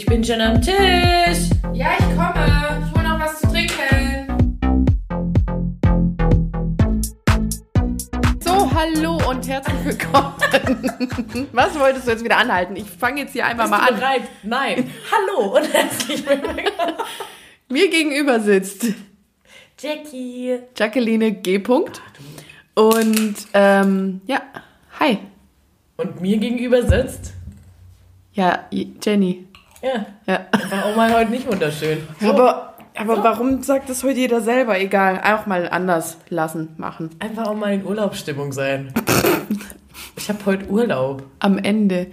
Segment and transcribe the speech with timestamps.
[0.00, 1.50] Ich bin schon am Tisch.
[1.74, 2.82] Ja, ich komme.
[2.86, 4.58] Ich hole noch was zu trinken.
[8.42, 10.32] So, hallo und herzlich willkommen.
[11.52, 12.76] was wolltest du jetzt wieder anhalten?
[12.76, 14.00] Ich fange jetzt hier einfach Bist mal du an.
[14.00, 14.22] bereit?
[14.42, 14.90] Nein.
[15.12, 16.94] Hallo und herzlich willkommen.
[17.68, 18.86] Mir gegenüber sitzt
[19.78, 20.60] Jackie.
[20.78, 21.58] Jacqueline G.
[21.58, 22.00] -Punkt.
[22.74, 24.40] Und ähm, ja,
[24.98, 25.18] hi.
[25.98, 27.34] Und mir gegenüber sitzt.
[28.32, 29.44] Ja, Jenny.
[29.82, 30.06] Ja.
[30.26, 30.46] Ja.
[30.70, 32.06] War auch mal heute nicht wunderschön.
[32.22, 34.78] Aber, aber warum sagt das heute jeder selber?
[34.78, 37.10] Egal, auch mal anders lassen, machen.
[37.18, 38.92] Einfach auch mal in Urlaubsstimmung sein.
[40.16, 41.22] Ich habe heute Urlaub.
[41.38, 42.08] Am Ende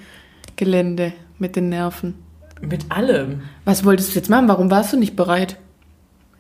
[0.55, 2.15] Gelände mit den Nerven.
[2.61, 3.43] Mit allem.
[3.65, 4.47] Was wolltest du jetzt machen?
[4.47, 5.57] Warum warst du nicht bereit?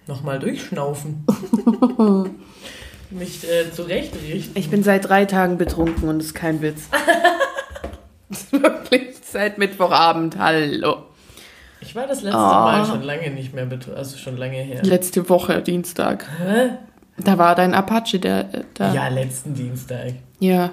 [0.07, 1.25] Nochmal durchschnaufen.
[3.09, 4.57] Mich äh, zurechtrichten.
[4.57, 6.89] Ich bin seit drei Tagen betrunken und das ist kein Witz.
[8.51, 10.37] Wirklich seit Mittwochabend.
[10.37, 11.03] Hallo.
[11.81, 12.41] Ich war das letzte Oh.
[12.41, 13.97] Mal schon lange nicht mehr betrunken.
[13.97, 14.81] Also schon lange her.
[14.83, 16.25] Letzte Woche, Dienstag.
[16.39, 16.69] Hä?
[17.17, 18.93] Da war dein Apache, der äh, da.
[18.93, 20.13] Ja, letzten Dienstag.
[20.39, 20.65] Ja.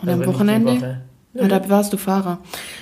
[0.00, 0.72] Und Aber am Wochenende?
[0.76, 1.00] Woche.
[1.34, 2.38] Ja, da warst du Fahrer.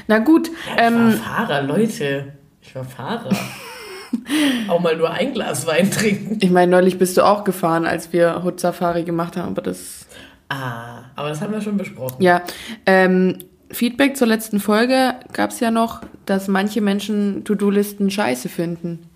[0.08, 2.32] Na gut, Ich war ähm, Fahrer, Leute.
[2.60, 3.30] Ich war Fahrer.
[4.68, 6.38] auch mal nur ein Glas Wein trinken.
[6.40, 10.06] ich meine, neulich bist du auch gefahren, als wir Hut Safari gemacht haben, aber das.
[10.48, 12.20] Ah, aber das haben wir schon besprochen.
[12.20, 12.42] Ja.
[12.86, 13.38] Ähm,
[13.72, 19.08] Feedback zur letzten Folge gab es ja noch, dass manche Menschen To-Do-Listen scheiße finden.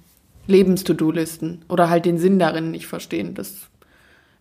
[0.46, 1.64] Lebens-To-Do-Listen.
[1.68, 3.34] Oder halt den Sinn darin nicht verstehen.
[3.34, 3.54] Das,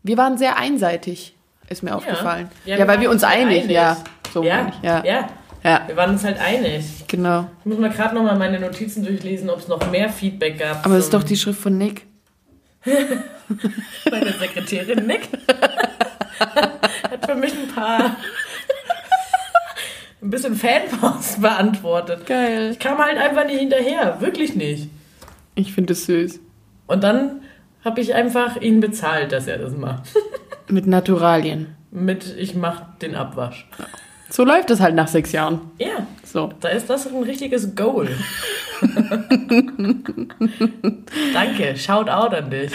[0.04, 1.36] wir waren sehr einseitig,
[1.70, 2.50] ist mir aufgefallen.
[2.66, 3.98] Ja, weil waren wir uns halt einig, ja.
[4.34, 5.04] So ja, ich, ja.
[5.04, 5.30] ja.
[5.64, 5.82] ja.
[5.88, 6.86] Wir waren uns halt einig.
[7.08, 7.48] Genau.
[7.60, 10.86] Ich muss mal gerade nochmal meine Notizen durchlesen, ob es noch mehr Feedback gab.
[10.86, 12.06] Aber das ist doch die Schrift von Nick.
[14.12, 15.30] Meine Sekretärin Nick
[16.40, 18.18] hat für mich ein paar.
[20.24, 22.26] Ein bisschen Fanpost beantwortet.
[22.26, 22.72] Geil.
[22.72, 24.18] Ich kam halt einfach nicht hinterher.
[24.22, 24.90] Wirklich nicht.
[25.56, 26.40] Ich finde es süß.
[26.88, 27.42] Und dann
[27.86, 30.04] habe ich einfach ihn bezahlt, dass er das macht.
[30.70, 31.76] Mit Naturalien.
[31.92, 33.68] Mit ich mach den Abwasch.
[34.30, 35.62] So läuft es halt nach sechs Jahren.
[35.78, 36.52] Ja, So.
[36.62, 38.08] da ist das ein richtiges Goal.
[41.34, 42.72] Danke, shout out an dich.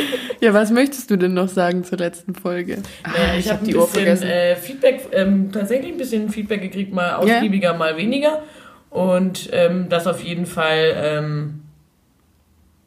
[0.40, 2.82] Ja, was möchtest du denn noch sagen zur letzten Folge?
[3.04, 6.92] Naja, Ah, ich habe hab ein bisschen äh, Feedback, ähm, tatsächlich ein bisschen Feedback gekriegt,
[6.92, 8.42] mal ausgiebiger, mal weniger.
[8.90, 11.62] Und ähm, dass auf jeden Fall ähm,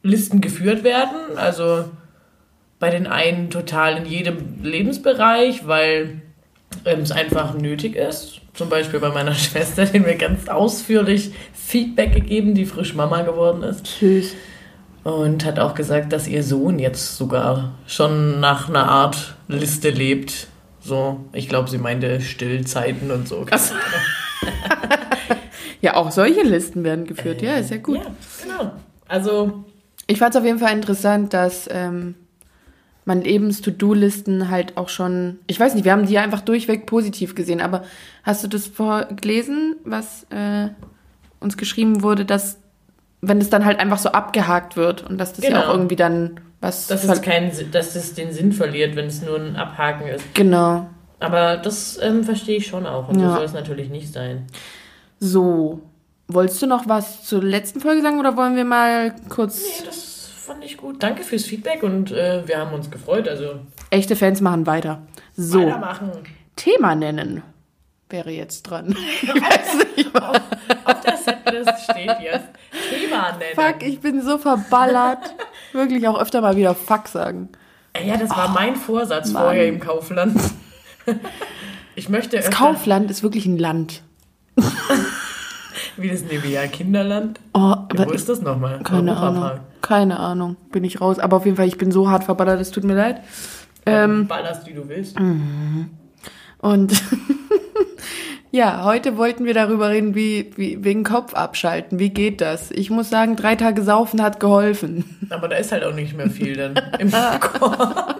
[0.03, 1.37] Listen geführt werden.
[1.37, 1.85] Also
[2.79, 6.21] bei den einen total in jedem Lebensbereich, weil
[6.85, 8.41] ähm, es einfach nötig ist.
[8.53, 13.63] Zum Beispiel bei meiner Schwester, die mir ganz ausführlich Feedback gegeben, die frisch Mama geworden
[13.63, 13.85] ist.
[13.85, 14.33] Süß.
[15.03, 20.47] Und hat auch gesagt, dass ihr Sohn jetzt sogar schon nach einer Art Liste lebt.
[20.81, 23.45] So, ich glaube, sie meinte Stillzeiten und so.
[23.51, 23.75] Ach so.
[25.81, 27.41] Ja, auch solche Listen werden geführt.
[27.41, 27.97] Ja, ist ja gut.
[27.97, 28.11] Ja,
[28.43, 28.71] genau.
[29.07, 29.63] Also,
[30.07, 32.15] Ich fand es auf jeden Fall interessant, dass ähm,
[33.05, 37.61] man Lebens-To-Do-Listen halt auch schon, ich weiß nicht, wir haben die einfach durchweg positiv gesehen,
[37.61, 37.83] aber
[38.23, 40.67] hast du das vorgelesen, was äh,
[41.39, 42.57] uns geschrieben wurde, dass
[43.21, 45.63] wenn es dann halt einfach so abgehakt wird und dass das ja Genau.
[45.65, 49.37] auch irgendwie dann was dass es, Sinn- dass es den Sinn verliert, wenn es nur
[49.39, 50.33] ein Abhaken ist.
[50.35, 50.87] genau
[51.19, 53.07] Aber das ähm, verstehe ich schon auch.
[53.09, 53.29] Und Ja.
[53.29, 54.47] so soll es natürlich nicht sein.
[55.19, 55.81] so.
[56.31, 60.29] Wolltest du noch was zur letzten Folge sagen oder wollen wir mal kurz Nee, das
[60.31, 61.01] fand ich gut.
[61.01, 63.27] Danke fürs Feedback und äh, wir haben uns gefreut.
[63.27, 63.55] Also,
[63.89, 65.01] echte Fans machen weiter?
[65.35, 66.11] So, weitermachen.
[66.55, 67.41] Thema nennen
[68.11, 68.95] wäre jetzt dran.
[69.23, 70.39] Ich weiß nicht, was.
[70.85, 72.49] Auf der Setlist steht jetzt
[72.89, 73.55] Thema nennen.
[73.55, 75.35] Fuck, ich bin so verballert.
[75.73, 77.49] Wirklich auch öfter mal wieder Fuck sagen.
[78.03, 79.43] Ja, das war mein Vorsatz Mann.
[79.43, 80.39] vorher im Kaufland.
[81.95, 84.03] Ich möchte Das öfter, Kaufland ist wirklich ein Land.
[85.97, 87.41] wie das Nivea Kinderland.
[87.53, 88.79] Oh, wo ist das nochmal?
[88.83, 89.17] keine.
[89.17, 89.59] Ahnung.
[89.81, 90.55] Keine Ahnung.
[90.71, 91.19] Bin ich raus.
[91.19, 93.21] Aber auf jeden Fall, ich bin so hart verballert, es tut mir leid.
[93.85, 95.17] Ähm, Ballerst, wie du willst.
[96.59, 97.03] und
[98.51, 101.99] ja, heute wollten wir darüber reden, wie, wie wegen Kopf abschalten.
[101.99, 102.71] Wie geht das?
[102.71, 105.03] Ich muss sagen, drei Tage saufen hat geholfen.
[105.29, 108.15] Aber da ist halt auch nicht mehr viel dann im Kopf.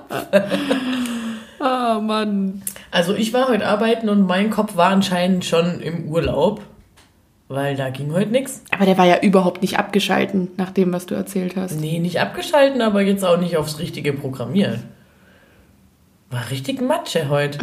[1.59, 2.61] Oh Mann.
[2.91, 6.61] Also ich war heute arbeiten und mein Kopf war anscheinend schon im Urlaub,
[7.47, 8.63] weil da ging heute nichts.
[8.71, 11.79] Aber der war ja überhaupt nicht abgeschalten, nach dem, was du erzählt hast.
[11.81, 14.83] Nee, nicht abgeschalten, aber jetzt auch nicht aufs richtige Programmieren.
[16.29, 17.59] War richtig Matsche heute.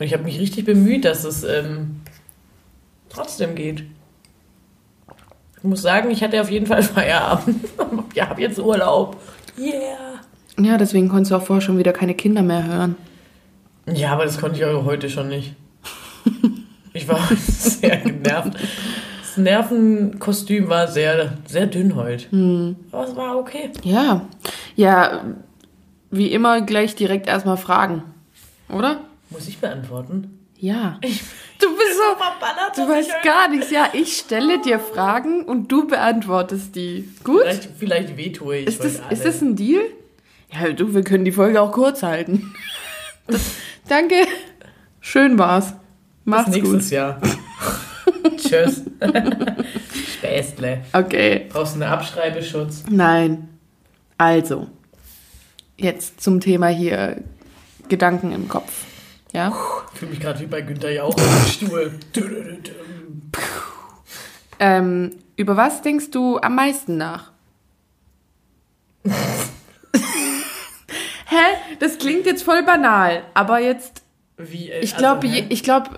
[0.00, 2.00] Und ich habe mich richtig bemüht, dass es ähm,
[3.10, 3.84] trotzdem geht.
[5.58, 7.68] Ich muss sagen, ich hatte auf jeden Fall Feierabend.
[8.12, 9.16] Ich habe jetzt Urlaub.
[9.56, 10.20] Yeah.
[10.58, 12.96] Ja, deswegen konntest du auch vorher schon wieder keine Kinder mehr hören.
[13.86, 15.54] Ja, aber das konnte ich auch heute schon nicht.
[16.92, 18.54] Ich war sehr genervt.
[19.20, 22.74] das Nervenkostüm war sehr, sehr dünn heute.
[22.90, 23.70] Aber es war okay.
[23.84, 24.26] Ja.
[24.74, 25.24] Ja,
[26.10, 28.02] wie immer gleich direkt erstmal fragen.
[28.68, 28.98] Oder?
[29.30, 30.38] Muss ich beantworten?
[30.58, 30.98] Ja.
[31.02, 31.22] Ich
[31.58, 32.16] Du bist so.
[32.16, 33.70] verballert, Du weißt gar nichts.
[33.70, 37.08] Ja, ich stelle dir Fragen und du beantwortest die.
[37.24, 37.42] Gut?
[37.42, 38.66] Vielleicht, vielleicht wehtue ich.
[38.66, 39.82] Ist das, ist das ein Deal?
[40.52, 42.54] Ja, du, wir können die Folge auch kurz halten.
[43.26, 43.40] Das,
[43.88, 44.14] danke.
[45.00, 45.66] Schön war's.
[45.72, 45.76] Bis
[46.24, 46.90] Mach's nächstes gut.
[46.90, 47.20] Jahr.
[48.36, 48.82] Tschüss.
[50.18, 50.82] Späßle.
[50.92, 51.46] Okay.
[51.50, 52.84] Brauchst du einen Abschreibeschutz?
[52.90, 53.48] Nein.
[54.18, 54.66] Also,
[55.76, 57.22] jetzt zum Thema hier
[57.88, 58.84] Gedanken im Kopf.
[59.32, 59.52] Ja?
[59.92, 61.92] Ich fühle mich gerade wie bei Günther Jauch im Stuhl.
[64.58, 67.30] Ähm, über was denkst du am meisten nach?
[71.30, 71.36] Hä?
[71.78, 74.02] Das klingt jetzt voll banal, aber jetzt,
[74.36, 75.90] Wie, äh, ich glaube, also, ich glaube,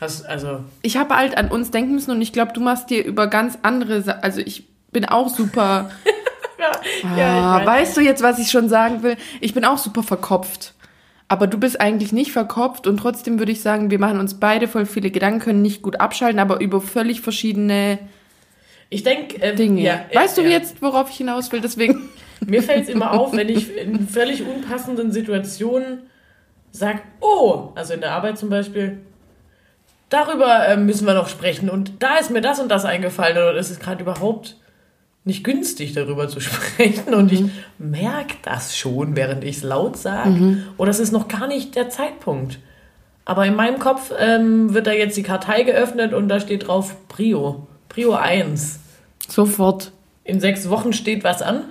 [0.00, 3.26] also, ich habe halt an uns denken müssen und ich glaube, du machst dir über
[3.26, 5.90] ganz andere, Sa also ich bin auch super,
[6.58, 6.70] ja,
[7.04, 9.16] ah, ja, weißt du jetzt, was ich schon sagen will?
[9.40, 10.72] Ich bin auch super verkopft.
[11.30, 14.66] Aber du bist eigentlich nicht verkopft und trotzdem würde ich sagen, wir machen uns beide
[14.66, 18.00] voll viele Gedanken, können nicht gut abschalten, aber über völlig verschiedene
[18.88, 19.80] Ich denke, ähm, Dinge.
[19.80, 20.58] Ja, weißt ja, du ja.
[20.58, 21.60] jetzt, worauf ich hinaus will?
[21.60, 22.08] Deswegen.
[22.46, 26.00] Mir fällt es immer auf, wenn ich in völlig unpassenden Situationen
[26.72, 28.98] sage, oh, also in der Arbeit zum Beispiel,
[30.08, 33.54] darüber äh, müssen wir noch sprechen und da ist mir das und das eingefallen oder
[33.54, 34.56] es ist gerade überhaupt
[35.24, 37.44] nicht günstig, darüber zu sprechen und ich
[37.78, 41.88] merke das schon, während ich es laut sage oder es ist noch gar nicht der
[41.90, 42.58] Zeitpunkt.
[43.26, 46.96] Aber in meinem Kopf ähm, wird da jetzt die Kartei geöffnet und da steht drauf
[47.08, 48.80] Prio, Prio 1
[49.28, 49.92] Sofort.
[50.24, 51.64] in sechs Wochen steht was an.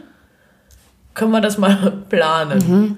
[1.16, 2.98] Können wir das mal planen?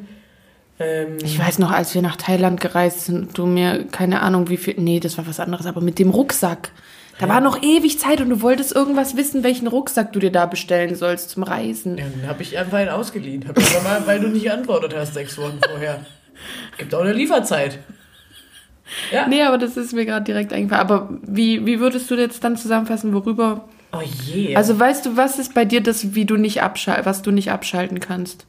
[0.80, 4.58] Ähm, Ich weiß noch, als wir nach Thailand gereist sind, du mir, keine Ahnung, wie
[4.58, 4.76] viel.
[4.78, 6.72] Nee, das war was anderes, aber mit dem Rucksack.
[7.20, 10.46] Da war noch ewig Zeit und du wolltest irgendwas wissen, welchen Rucksack du dir da
[10.48, 11.98] bestellen sollst zum Reisen.
[11.98, 13.48] ja, dann habe ich einfach einen ausgeliehen.
[13.48, 16.06] Hab ich mal, weil du nicht geantwortet hast sechs Wochen vorher.
[16.78, 17.80] Gibt auch eine Lieferzeit.
[19.12, 19.28] Ja.
[19.28, 20.82] Nee, aber das ist mir gerade direkt eingefallen.
[20.82, 23.70] Aber wie, wie würdest du jetzt dann zusammenfassen, worüber?
[23.94, 24.56] Oh je.
[24.56, 27.52] Also weißt du, was ist bei dir das, wie du nicht abschal was du nicht
[27.52, 28.46] abschalten kannst?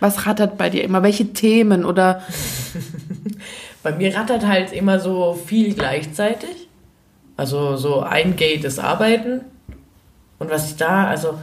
[0.00, 1.02] Was rattert bei dir immer?
[1.02, 2.22] Welche Themen oder
[3.82, 6.63] Bei mir rattert halt immer so viel gleichzeitig.
[7.36, 9.40] Also so ein Gate ist Arbeiten.
[10.38, 11.38] Und was ich da, also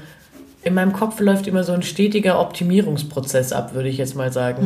[0.63, 4.61] in meinem Kopf läuft immer so ein stetiger Optimierungsprozess ab, würde ich jetzt mal sagen.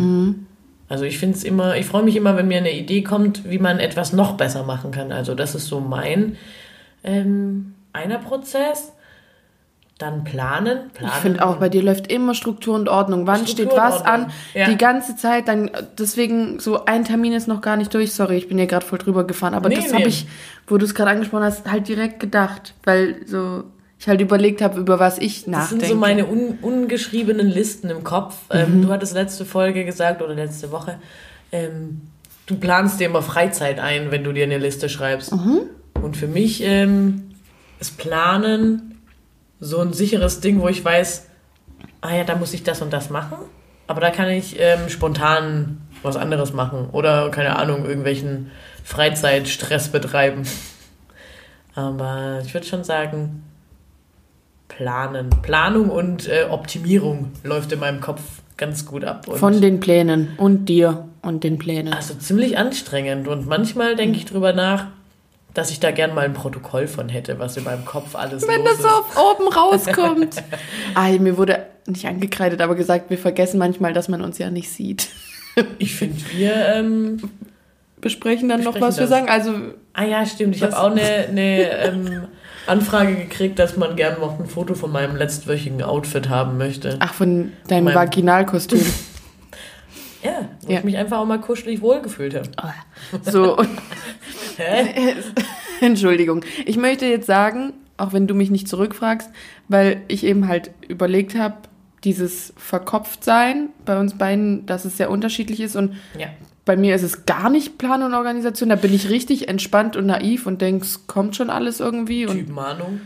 [0.87, 3.59] Also ich finde es immer, ich freue mich immer, wenn mir eine Idee kommt, wie
[3.59, 5.11] man etwas noch besser machen kann.
[5.11, 6.37] Also das ist so mein
[7.03, 8.91] ähm, einer Prozess.
[9.97, 10.89] Dann planen.
[10.93, 11.11] planen.
[11.15, 13.27] Ich finde auch, bei dir läuft immer Struktur und Ordnung.
[13.27, 14.29] Wann Struktur steht was an?
[14.53, 14.67] Ja.
[14.67, 15.47] Die ganze Zeit.
[15.47, 18.13] Dann, deswegen, so ein Termin ist noch gar nicht durch.
[18.13, 19.53] Sorry, ich bin hier gerade voll drüber gefahren.
[19.53, 19.99] Aber Nee, das nee.
[19.99, 20.27] habe ich,
[20.67, 22.73] wo du es gerade angesprochen hast, halt direkt gedacht.
[22.83, 23.63] Weil so
[23.97, 25.85] ich halt überlegt habe, über was ich Das nachdenke.
[25.85, 28.35] sind so meine un ungeschriebenen Listen im Kopf.
[28.51, 28.59] Mhm.
[28.59, 30.99] Ähm, du hattest letzte Folge gesagt oder letzte Woche,
[31.53, 32.01] ähm,
[32.47, 35.31] du planst dir immer Freizeit ein, wenn du dir eine Liste schreibst.
[35.31, 35.61] Mhm.
[36.03, 37.31] Und für mich ähm,
[37.79, 38.94] ist Planen
[39.59, 41.27] so ein sicheres Ding, wo ich weiß,
[42.01, 43.37] ah ja, da muss ich das und das machen.
[43.87, 46.89] Aber da kann ich ähm, spontan was anderes machen.
[46.91, 48.51] Oder, keine Ahnung, irgendwelchen
[48.83, 50.43] Freizeitstress betreiben.
[51.75, 53.43] Aber ich würde schon sagen,
[54.67, 55.29] Planen.
[55.41, 58.21] Planung und äh, Optimierung läuft in meinem Kopf
[58.57, 59.25] ganz gut ab.
[59.37, 61.93] Von den Plänen und dir und den Plänen.
[61.93, 63.27] also ziemlich anstrengend.
[63.27, 64.87] Und manchmal denke ich drüber nach,
[65.55, 68.59] dass ich da gern mal ein Protokoll von hätte, was in meinem Kopf alles Wenn
[68.59, 68.83] los das ist.
[68.83, 70.35] so auf oben rauskommt.
[70.93, 74.69] ah, mir wurde nicht angekreidet, aber gesagt, wir vergessen manchmal, dass man uns ja nicht
[74.69, 75.07] sieht.
[75.79, 76.53] Ich finde, wir.
[76.53, 77.17] Ähm,
[78.01, 79.09] Besprechen dann noch, Besprechen was wir das.
[79.09, 79.29] sagen.
[79.29, 79.53] Also,
[79.93, 80.57] ah ja, stimmt.
[80.57, 80.75] Ich Was?
[80.75, 82.27] habe auch eine, eine ähm,
[82.67, 86.97] Anfrage gekriegt, dass man gern noch ein Foto von meinem letztwöchigen Outfit haben möchte.
[86.99, 88.85] ach, von deinem Vaginalkostüm.
[90.25, 90.79] Ja, wo Ja.
[90.79, 92.49] ich mich einfach auch mal kuschelig wohlgefühlt habe.
[93.23, 93.69] So, und
[94.57, 95.13] Hä?
[95.81, 96.43] Entschuldigung.
[96.65, 99.29] Ich möchte jetzt sagen, auch wenn du mich nicht zurückfragst,
[99.67, 101.55] weil ich eben halt überlegt habe,
[102.03, 106.27] dieses Verkopftsein bei uns beiden, dass es sehr unterschiedlich ist und Ja.
[106.63, 108.69] bei mir ist es gar nicht Plan und Organisation.
[108.69, 112.25] Da bin ich richtig entspannt und naiv und denke, es kommt schon alles irgendwie.
[112.27, 113.01] Und Typmahnung.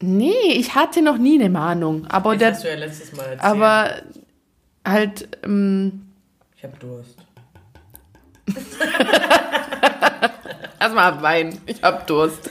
[0.00, 2.06] nee, ich hatte noch nie eine Mahnung.
[2.08, 3.42] Aber, Das der, hast du ja letztes Mal erzählt.
[3.44, 3.90] aber
[4.84, 6.05] halt, ähm,
[6.56, 7.18] Ich habe Durst.
[10.80, 11.58] erstmal Wein.
[11.66, 12.48] Ich hab Durst.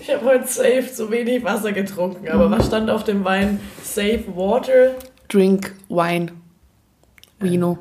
[0.00, 3.58] Ich habe heute safe zu wenig Wasser getrunken, aber was stand auf dem Wein?
[3.82, 4.94] Safe Water,
[5.28, 6.30] Drink Wine.
[7.40, 7.78] Vino.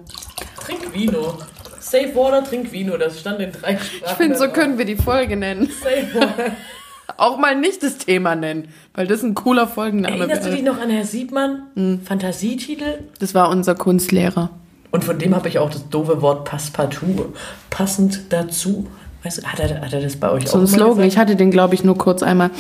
[0.59, 1.37] trink Vino.
[1.79, 4.03] Safe Water, trink Vino, das stand in drei Sprachen.
[4.05, 5.69] Ich finde, so können wir die Folge nennen.
[5.69, 6.51] Safe Water.
[7.17, 10.81] Auch mal nicht das Thema nennen, weil das ein cooler Folgenname Erinnerst du dich noch
[10.81, 11.67] an Herr Siebmann?
[11.75, 12.01] Hm.
[12.01, 13.03] Fantasietitel?
[13.19, 14.49] Das war unser Kunstlehrer.
[14.93, 17.33] Und von dem habe ich auch das doofe Wort Passepartout
[17.71, 18.87] passend dazu.
[19.23, 21.03] Weißt du, hat er, hat er das bei euch So ein auch mal Slogan.
[21.03, 21.17] Ich gesagt?
[21.29, 22.51] hatte den, glaube ich, nur kurz einmal.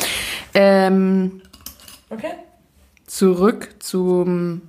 [0.55, 1.41] Ähm,
[2.09, 2.31] Okay.
[3.05, 4.61] zurück zum.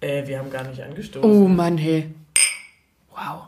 [0.00, 1.30] Äh, wir haben gar nicht angestoßen.
[1.30, 2.12] Oh Mann, hey.
[3.10, 3.42] Wow.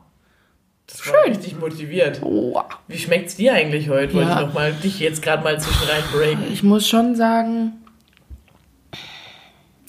[0.87, 2.21] das war richtig motiviert.
[2.23, 2.65] Wow.
[2.87, 4.15] Wie schmeckt's dir eigentlich heute?
[4.15, 4.41] Wollte Ja.
[4.41, 6.53] ich noch mal dich jetzt gerade mal zwischen rein breaken.
[6.53, 7.73] Ich muss schon sagen.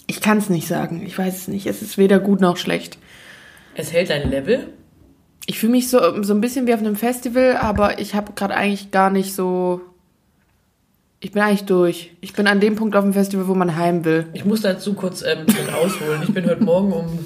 [0.08, 1.04] Ich kann es nicht sagen.
[1.06, 1.68] Ich weiß es nicht.
[1.68, 2.98] Es ist weder gut noch schlecht.
[3.76, 4.70] Es hält dein Level.
[5.46, 8.56] Ich fühle mich so, so ein bisschen wie auf einem Festival, aber ich habe gerade
[8.56, 9.82] eigentlich gar nicht so.
[11.20, 12.12] Ich bin eigentlich durch.
[12.22, 14.28] Ich bin an dem Punkt auf dem Festival, wo man heim will.
[14.34, 16.24] Ich muss dazu kurz ähm, ausholen.
[16.24, 17.26] Ich bin heute Morgen um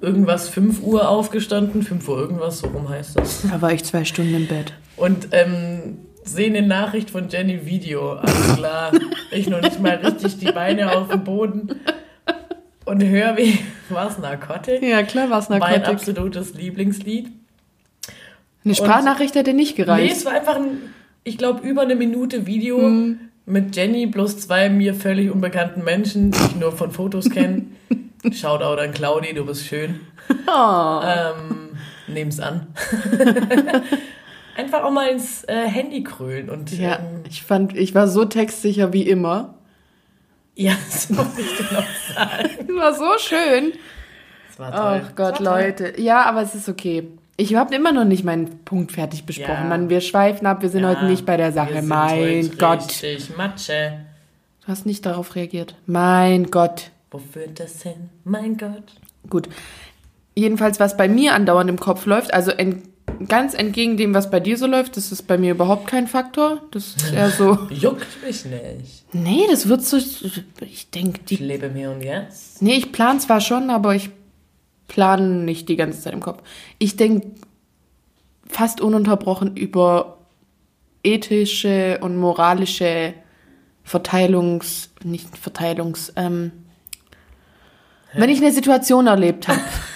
[0.00, 1.82] irgendwas 5 Uhr aufgestanden.
[1.82, 3.42] 5 Uhr irgendwas, so rum heißt das.
[3.50, 4.74] Da war ich zwei Stunden im Bett.
[4.96, 8.12] Und ähm, sehe eine Nachricht von Jenny Video.
[8.14, 8.92] Alles klar.
[9.30, 11.80] Ich noch nicht mal richtig die Beine auf dem Boden.
[12.84, 14.82] Und höre, wie was Narkotik.
[14.82, 15.88] Ja, klar war es Mein Narkotik.
[15.88, 17.28] absolutes Lieblingslied.
[18.64, 20.16] Eine Sprachnachricht hätte nicht Nee, gereicht.
[20.16, 20.78] es war einfach ein,
[21.22, 23.18] ich glaube, über eine Minute Video Mhm.
[23.46, 27.62] mit Jenny plus zwei mir völlig unbekannten Menschen, die ich nur von Fotos kenne.
[28.32, 30.00] Shoutout an Claudi, du bist schön.
[30.46, 31.00] Oh.
[31.04, 31.70] Ähm,
[32.06, 32.66] nehm's an.
[34.56, 38.24] Einfach auch mal ins äh, Handy krölen und Ja, ähm, ich fand, ich war so
[38.24, 39.54] textsicher wie immer.
[40.56, 41.84] Ja, das muss ich dir noch
[42.14, 42.50] sagen.
[42.66, 43.72] Das war so schön.
[44.48, 45.02] Das war toll.
[45.04, 45.62] Ach Gott, war toll.
[45.62, 46.00] Leute.
[46.00, 47.08] Ja, aber es ist okay.
[47.36, 49.64] Ich habe immer noch nicht meinen Punkt fertig besprochen.
[49.64, 49.68] Ja.
[49.68, 51.74] Mann, wir schweifen ab, wir sind Ja, heute nicht bei der wir Sache.
[51.74, 52.82] sind Mein heute Gott.
[52.88, 54.00] Richtig Matsche.
[54.64, 55.74] Du hast nicht darauf reagiert.
[55.86, 56.90] Mein Gott.
[57.10, 58.10] Wo führt das hin?
[58.22, 58.84] Mein Gott.
[59.28, 59.48] Gut.
[60.36, 62.82] Jedenfalls, was bei mir andauernd im Kopf läuft, also en
[63.28, 66.62] ganz entgegen dem, was bei dir so läuft, das ist bei mir überhaupt kein Faktor.
[66.72, 67.58] Das ist eher so.
[67.70, 69.04] Juckt mich nicht.
[69.12, 69.96] Nee, das wird so.
[69.96, 71.44] Ich denke, Ich die.
[71.44, 72.60] lebe mir und jetzt.
[72.62, 74.10] Nee, ich plan zwar schon, aber ich
[74.88, 76.42] plane nicht die ganze Zeit im Kopf.
[76.78, 77.28] Ich denke
[78.48, 80.18] fast ununterbrochen über
[81.02, 83.14] ethische und moralische
[83.82, 84.90] Verteilungs.
[85.02, 86.12] Nicht Verteilungs.
[86.16, 86.50] Ähm,
[88.14, 89.60] wenn ich eine Situation erlebt habe,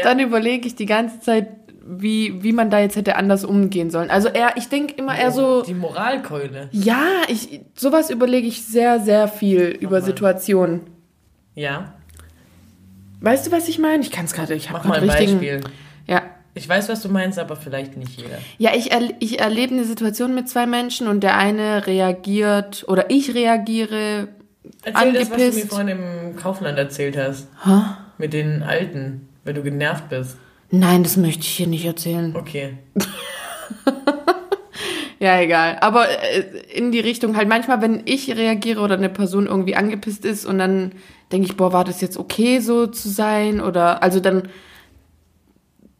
[0.00, 0.04] Ja.
[0.04, 1.48] dann überlege ich die ganze Zeit,
[1.92, 4.10] wie, wie man da jetzt hätte anders umgehen sollen.
[4.10, 5.62] Also eher, ich denke immer eher so.
[5.62, 6.68] Die Moralkeule.
[6.72, 10.02] Ja, ich, sowas überlege ich sehr, sehr viel über mal.
[10.02, 10.82] Situationen.
[11.54, 11.94] Ja.
[13.20, 14.02] Weißt du, was ich meine?
[14.02, 15.06] Ich kann es gerade, ich habe Mach mal ein.
[15.08, 15.60] Beispiel.
[16.06, 16.22] Ja,
[16.54, 18.38] Ich weiß, was du meinst, aber vielleicht nicht jeder.
[18.58, 23.10] ja, ich, erl- ich erlebe eine Situation mit zwei Menschen und der eine reagiert oder
[23.10, 24.28] ich reagiere
[24.82, 25.68] Erzähl das, was du mir angepisst.
[25.70, 27.48] vorhin im Kaufland erzählt hast.
[27.64, 27.80] Hä?
[28.18, 30.36] Mit den Alten, wenn du genervt bist.
[30.70, 32.34] Nein, das möchte ich hier nicht erzählen.
[32.36, 32.78] Okay.
[35.22, 35.76] Ja, egal.
[35.82, 36.40] Aber äh,
[36.72, 40.56] in die Richtung halt manchmal, wenn ich reagiere oder eine Person irgendwie angepisst ist und
[40.58, 40.92] dann
[41.30, 44.48] denke ich, boah, war das jetzt okay so zu sein oder also dann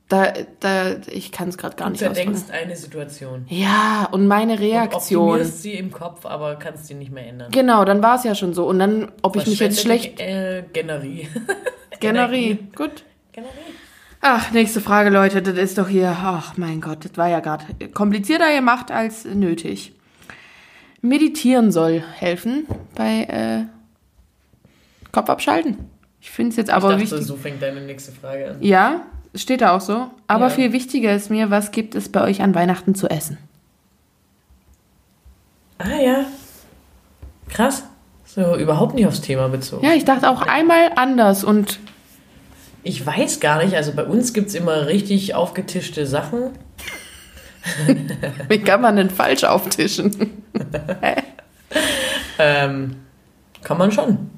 [0.08, 2.34] da da ich kann es gerade gar Du nicht ausdrücken.
[2.34, 3.44] zerdenkst eine Situation.
[3.50, 5.32] Ja, und meine Reaktion.
[5.32, 7.50] optimierst sie im Kopf, aber kannst sie nicht mehr ändern.
[7.52, 8.66] Genau, dann war es ja schon so.
[8.66, 10.18] Und dann, ob ich mich jetzt schlecht.
[10.18, 11.28] Äh, Generie.
[12.00, 12.58] Generie.
[12.74, 13.04] Gut.
[13.32, 13.52] Generie.
[14.22, 15.40] Ach, nächste Frage, Leute.
[15.42, 16.14] Das ist doch hier.
[16.22, 19.92] Ach, mein Gott, das war ja gerade komplizierter gemacht als nötig.
[21.00, 23.64] Meditieren soll helfen bei äh,
[25.12, 25.78] Kopf abschalten.
[26.20, 27.26] Ich finde es jetzt aber ich dachte, wichtig.
[27.26, 28.56] so fängt deine nächste Frage an.
[28.62, 29.00] Ja,
[29.34, 30.10] steht da auch so.
[30.26, 30.50] Aber Ja.
[30.50, 33.38] viel wichtiger ist mir, was gibt es bei euch an Weihnachten zu essen?
[35.78, 36.26] Ah ja.
[37.48, 37.84] Krass.
[38.26, 39.84] So, überhaupt nicht aufs Thema bezogen.
[39.84, 41.80] Ja, ich dachte auch einmal anders und
[42.82, 46.50] Ich weiß gar nicht, also bei uns gibt es immer richtig aufgetischte Sachen.
[48.48, 50.42] wie kann man denn falsch auftischen?
[52.40, 52.96] Ähm,
[53.62, 54.30] kann man schon.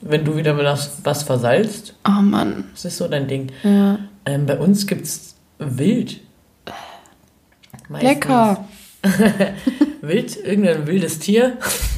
[0.00, 2.64] Wenn du wieder was, was versalzt, Oh Mann.
[2.72, 3.52] das ist so dein Ding.
[3.62, 4.00] Ja.
[4.26, 6.20] Ähm, bei uns gibt's Wild.
[7.88, 8.64] Meistens Lecker.
[10.00, 11.56] Wild, irgendein wildes Tier.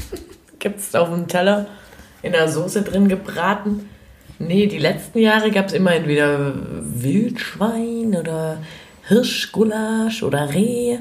[0.58, 1.66] gibt's auf dem Teller
[2.20, 3.88] in der Soße drin gebraten.
[4.38, 8.58] Nee, die letzten Jahre gab's immer entweder Wildschwein oder
[9.06, 10.98] Hirschgulasch oder Reh.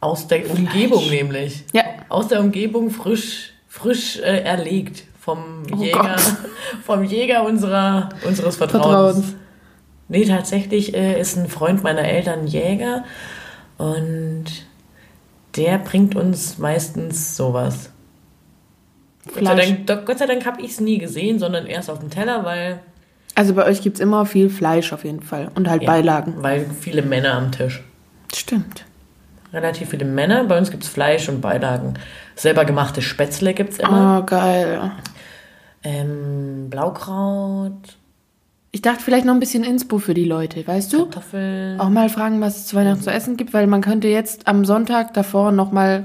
[0.00, 1.64] Aus der Umgebung nämlich.
[1.72, 1.84] Ja.
[2.08, 6.36] Aus der Umgebung frisch, frisch äh, erlegt vom Oh Jäger, Gott.
[6.84, 9.16] vom Jäger unserer, unseres Vertrauens.
[9.16, 9.34] Vertrauens.
[10.08, 13.04] Nee, tatsächlich äh, ist ein Freund meiner Eltern Jäger
[13.78, 14.46] und
[15.56, 17.90] der bringt uns meistens sowas.
[19.34, 19.74] Gott sei Fleisch.
[19.86, 22.80] Dank, Gott sei Dank habe ich es nie gesehen, sondern erst auf dem Teller, weil,
[23.34, 25.50] Also bei euch gibt es immer viel Fleisch auf jeden Fall.
[25.54, 25.90] Und halt Ja.
[25.90, 26.34] Beilagen.
[26.38, 27.82] weil viele Männer am Tisch.
[28.34, 28.84] Stimmt.
[29.52, 30.44] relativ viele Männer.
[30.44, 31.94] Bei uns gibt es Fleisch und Beilagen.
[32.36, 34.20] Selber gemachte Spätzle gibt es immer.
[34.20, 34.92] Oh, geil.
[35.82, 37.72] Ähm, Blaukraut,
[38.72, 40.98] Ich dachte vielleicht noch ein bisschen Inspo für die Leute, weißt du?
[41.06, 41.80] Kartoffeln.
[41.80, 44.64] Auch mal fragen, was es zu Weihnachten zu essen gibt, weil man könnte jetzt am
[44.64, 46.04] Sonntag davor nochmal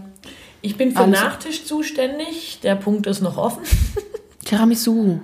[0.65, 2.59] Ich bin für Alles- Nachtisch zuständig.
[2.63, 3.61] Der Punkt ist noch offen.
[4.45, 5.19] Tiramisu.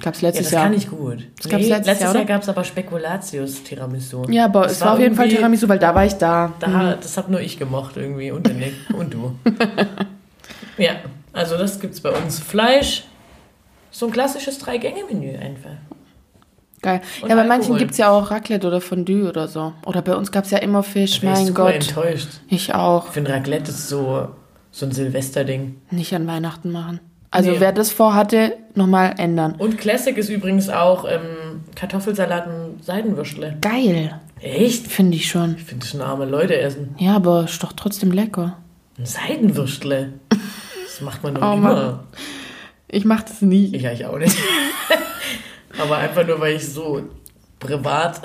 [0.00, 0.62] Gab's Ja, letztes das Jahr.
[0.64, 1.24] kann ich gut.
[1.36, 4.22] Das gab's letztes letztes Jahr, Jahr, gab es aber Spekulatius Tiramisu.
[4.30, 6.52] Ja, aber Das es war auf jeden Fall Tiramisu, weil da war ich da.
[6.60, 9.34] Da, Das habe nur ich gemocht irgendwie und Nick und du.
[10.78, 10.92] ja,
[11.32, 12.38] also das gibt's bei uns.
[12.38, 13.04] Fleisch,
[13.90, 15.70] so ein klassisches Drei-Gänge-Menü einfach.
[16.80, 17.00] Geil.
[17.22, 17.78] Und ja, bei manchen Alkohol.
[17.78, 19.72] gibt's ja auch Raclette oder Fondue oder so.
[19.84, 21.74] Oder bei uns gab's ja immer Fisch, ich mein Gott.
[21.74, 22.28] enttäuscht.
[22.48, 23.08] Ich auch.
[23.08, 24.28] Ich finde Raclette ist so,
[24.70, 25.76] so ein Silvesterding.
[25.90, 27.00] Nicht an Weihnachten machen.
[27.30, 27.60] Also Nee.
[27.60, 29.54] wer das vorhatte, nochmal ändern.
[29.58, 33.58] Und Classic ist übrigens auch ähm, Kartoffelsalat und Seidenwürstle.
[33.60, 34.18] Geil.
[34.40, 34.86] Echt?
[34.86, 35.56] Finde ich schon.
[35.58, 36.94] Ich finde schon arme Leute essen.
[36.98, 38.56] Ja, aber ist doch trotzdem lecker.
[38.98, 40.14] Ein Seidenwürstle.
[40.30, 41.74] Das macht man doch Oh immer.
[41.74, 42.00] Mann.
[42.88, 43.74] Ich mach das nie.
[43.76, 44.34] Ich eigentlich auch nicht.
[45.78, 47.02] Aber einfach nur, weil ich so
[47.58, 48.20] privat.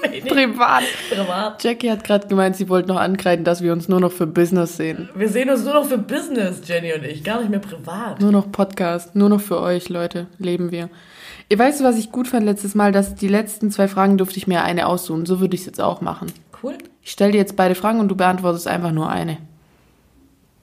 [0.28, 0.82] Privat.
[1.10, 1.62] privat.
[1.62, 4.76] Jackie hat gerade gemeint, sie wollte noch ankreiden, dass wir uns nur noch für Business
[4.76, 5.08] sehen.
[5.14, 8.20] Wir sehen uns nur noch für Business, Jenny und ich, gar nicht mehr privat.
[8.20, 9.14] Nur noch Podcast.
[9.16, 10.26] Nur noch für euch, Leute.
[10.38, 10.88] Leben wir.
[11.48, 14.46] Ihr weißt, was ich gut fand letztes Mal, dass die letzten zwei Fragen durfte ich
[14.46, 15.26] mir eine aussuchen.
[15.26, 16.32] So würde ich es jetzt auch machen.
[16.62, 16.74] Cool.
[17.02, 19.38] Ich stelle dir jetzt beide Fragen und du beantwortest einfach nur eine.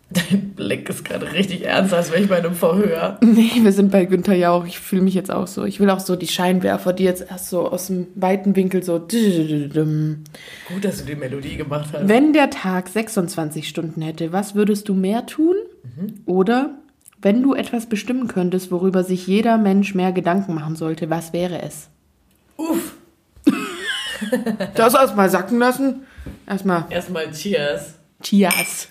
[0.10, 3.18] Dein Blick ist gerade richtig ernst, als wäre ich bei einem Verhör.
[3.22, 4.66] Nee, wir sind bei Günther Jauch.
[4.66, 5.66] Ich fühle mich jetzt auch so.
[5.66, 9.06] Ich will auch so die Scheinwerfer, die jetzt erst so aus dem weiten Winkel so.
[9.12, 10.24] Wenn
[10.70, 12.08] Gut, dass du die Melodie gemacht hast.
[12.10, 15.56] der Tag 26 Stunden hätte, was würdest du mehr tun?
[16.26, 16.72] Oder
[17.22, 21.62] wenn du etwas bestimmen könntest, worüber sich jeder Mensch mehr Gedanken machen sollte, was wäre
[21.62, 21.90] es?
[22.56, 22.94] Uff.
[24.74, 26.02] Das erstmal sacken lassen.
[26.48, 27.94] Erstmal Erstmal Cheers.
[28.24, 28.88] Cheers.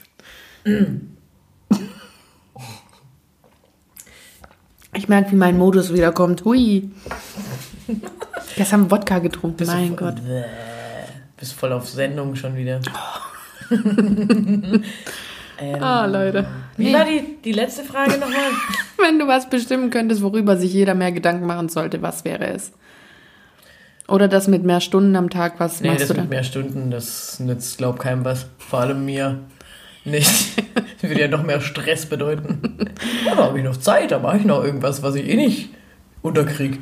[4.94, 6.44] Ich merke, wie mein Modus wiederkommt.
[6.44, 6.90] Hui.
[8.56, 10.16] Gestern Wodka getrunken, Bist mein Gott.
[10.24, 10.44] Bäh.
[11.36, 12.80] Bist voll auf Sendung schon wieder.
[13.70, 14.82] ähm,
[15.80, 16.46] Ah, Leute.
[16.78, 16.94] Wie Nee.
[16.94, 18.50] war die, die letzte Frage nochmal?
[18.98, 22.72] Wenn du was bestimmen könntest, worüber sich jeder mehr Gedanken machen sollte, was wäre es?
[24.08, 26.28] Oder das mit mehr Stunden am Tag, was Nee, machst das du mit dann?
[26.30, 28.46] mehr Stunden, das nützt, glaub keinem was.
[28.58, 29.40] Vor allem mir
[30.06, 30.30] nicht.
[31.00, 32.86] Das würde ja noch mehr Stress bedeuten.
[33.26, 35.68] Ja, da habe ich noch Zeit, da mache ich noch irgendwas, was ich eh nicht
[36.22, 36.80] unterkrieg.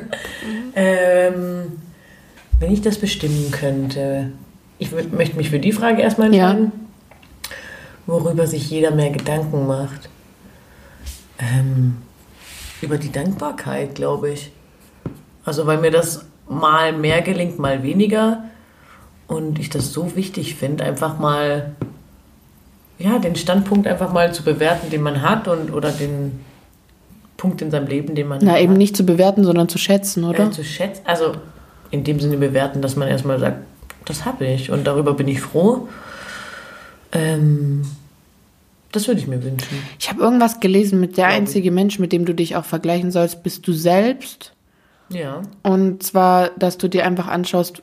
[0.74, 1.72] ähm,
[2.58, 4.32] wenn ich das bestimmen könnte.
[4.78, 6.50] Ich möchte mich für die Frage erstmal Ja.
[6.50, 6.72] entscheiden.
[8.06, 10.08] Worüber sich jeder mehr Gedanken macht.
[11.38, 11.98] Ähm,
[12.80, 14.50] über die Dankbarkeit, glaube ich.
[15.44, 18.44] Also weil mir das mal mehr gelingt, mal weniger.
[19.26, 21.74] Und ich das so wichtig finde, einfach mal,
[23.02, 26.40] ja, den Standpunkt einfach mal zu bewerten, den man hat und oder den
[27.36, 30.24] Punkt in seinem Leben, den man Na, hat, eben nicht zu bewerten, sondern zu schätzen,
[30.24, 30.46] oder?
[30.46, 31.02] äh, zu schätzen.
[31.04, 31.32] Also
[31.90, 33.58] in dem Sinne bewerten, dass man erstmal sagt,
[34.04, 35.88] das habe ich und darüber bin ich froh.
[37.12, 37.82] Ähm,
[38.92, 39.78] das würde ich mir wünschen.
[39.98, 41.34] Ich habe irgendwas gelesen, mit der ich.
[41.34, 44.52] einzige Mensch, mit dem du dich auch vergleichen sollst, bist du selbst.
[45.08, 45.42] Ja.
[45.62, 47.82] Und zwar, dass du dir einfach anschaust,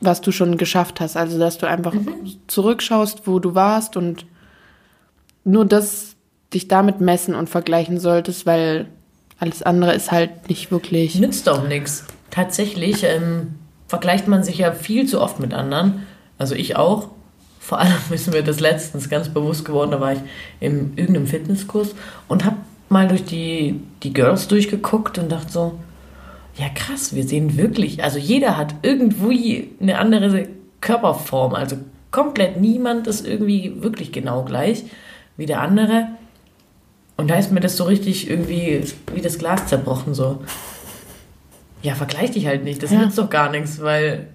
[0.00, 1.16] was du schon geschafft hast.
[1.16, 1.94] Also, dass du einfach
[2.46, 4.26] zurückschaust, wo du warst und
[5.44, 6.16] nur das
[6.52, 8.86] dich damit messen und vergleichen solltest, weil
[9.38, 11.16] alles andere ist halt nicht wirklich.
[11.16, 12.04] Nützt auch nichts.
[12.30, 13.54] Tatsächlich ähm,
[13.88, 16.06] vergleicht man sich ja viel zu oft mit anderen.
[16.38, 17.08] Also ich auch.
[17.60, 19.90] Vor allem ist mir das letztens ganz bewusst geworden.
[19.90, 20.20] Da war ich
[20.60, 21.94] in irgendeinem Fitnesskurs
[22.28, 22.56] und habe
[22.88, 25.78] mal durch die, die Girls durchgeguckt und dachte so,
[26.56, 30.48] ja krass, wir sehen wirklich, also jeder hat irgendwie eine andere
[30.80, 31.54] Körperform.
[31.54, 31.76] Also
[32.12, 34.84] komplett niemand ist irgendwie wirklich genau gleich
[35.36, 36.08] wie der andere.
[37.16, 38.82] Und da ist mir das so richtig irgendwie
[39.14, 40.42] wie das Glas zerbrochen so.
[41.82, 42.82] Ja, vergleich dich halt nicht.
[42.82, 42.98] Das Ja.
[43.00, 44.28] nützt doch gar nichts, weil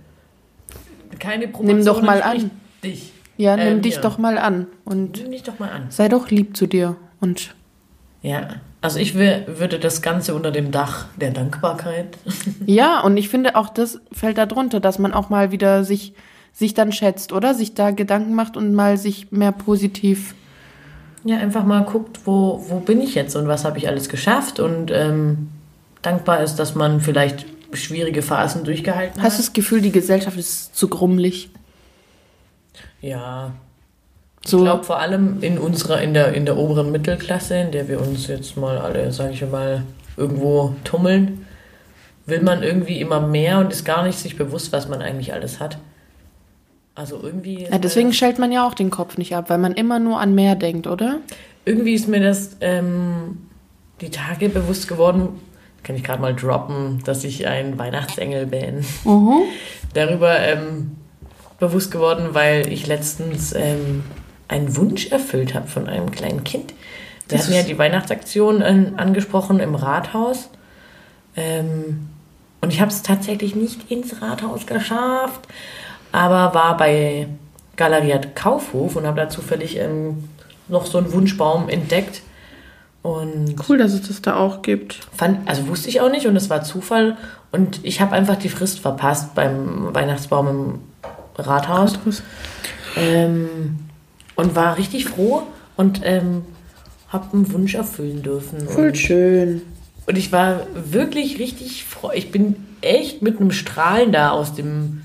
[1.20, 2.52] keine Promotion Nimm doch mal an.
[2.84, 3.12] Dich.
[3.38, 4.02] Ja, nimm Ähm, dich ja.
[4.02, 5.88] doch mal an und Nimm dich doch mal an.
[5.90, 6.96] sei doch lieb zu dir.
[7.20, 7.56] Und
[8.22, 8.48] Ja,
[8.82, 12.18] also ich wür- würde das Ganze unter dem Dach der Dankbarkeit.
[12.66, 16.14] ja, und ich finde auch, das fällt da drunter, dass man auch mal wieder sich,
[16.54, 17.54] sich dann schätzt, oder?
[17.54, 20.36] Sich da Gedanken macht und mal sich mehr positiv.
[21.26, 24.60] Ja, einfach mal guckt, wo, wo bin ich jetzt und was habe ich alles geschafft
[24.60, 25.50] und ähm,
[26.02, 29.48] dankbar ist, dass man vielleicht schwierige Phasen durchgehalten Hast du hat.
[29.48, 31.50] das Gefühl, die Gesellschaft ist zu grummelig?
[33.02, 33.52] Ja,
[34.44, 37.88] ich So, glaube vor allem in unserer, in der, in der oberen Mittelklasse, in der
[37.88, 39.84] wir uns jetzt mal alle, sage ich mal,
[40.18, 41.46] irgendwo tummeln,
[42.26, 45.60] will man irgendwie immer mehr und ist gar nicht sich bewusst, was man eigentlich alles
[45.60, 45.78] hat.
[47.00, 47.64] Also irgendwie.
[47.64, 50.36] Ja, deswegen stellt man ja auch den Kopf nicht ab, weil man immer nur an
[50.36, 51.20] mehr denkt, oder?
[51.64, 53.38] Irgendwie ist mir das ähm,
[54.02, 55.30] die Tage bewusst geworden,
[55.82, 58.84] kann ich gerade mal droppen, dass ich ein Weihnachtsengel bin.
[59.06, 59.44] Mhm.
[59.94, 60.98] Darüber ähm,
[61.58, 64.04] bewusst geworden, weil ich letztens ähm,
[64.50, 66.74] einen Wunsch erfüllt habe von einem kleinen Kind.
[67.30, 70.50] Wir Das hatten ja die Weihnachtsaktion äh, angesprochen im Rathaus.
[71.38, 72.10] Ähm,
[72.60, 75.48] und ich habe es tatsächlich nicht ins Rathaus geschafft,
[76.12, 77.28] aber war bei
[77.76, 80.24] Galeria Kaufhof und habe da zufällig ähm,
[80.68, 82.22] noch so einen Wunschbaum entdeckt.
[83.02, 85.00] Und Cool, dass es das da auch gibt.
[85.16, 87.16] fand, also wusste ich auch nicht und es war Zufall.
[87.52, 90.80] Und ich habe einfach die Frist verpasst beim Weihnachtsbaum im
[91.38, 91.98] Rathaus.
[92.98, 93.80] Ähm,
[94.36, 95.44] und war richtig froh
[95.78, 96.44] und ähm,
[97.10, 98.68] habe einen Wunsch erfüllen dürfen.
[98.68, 99.62] Voll Und, schön.
[100.06, 102.12] und ich war wirklich richtig froh.
[102.14, 105.02] Ich bin echt mit einem Strahlen da aus dem,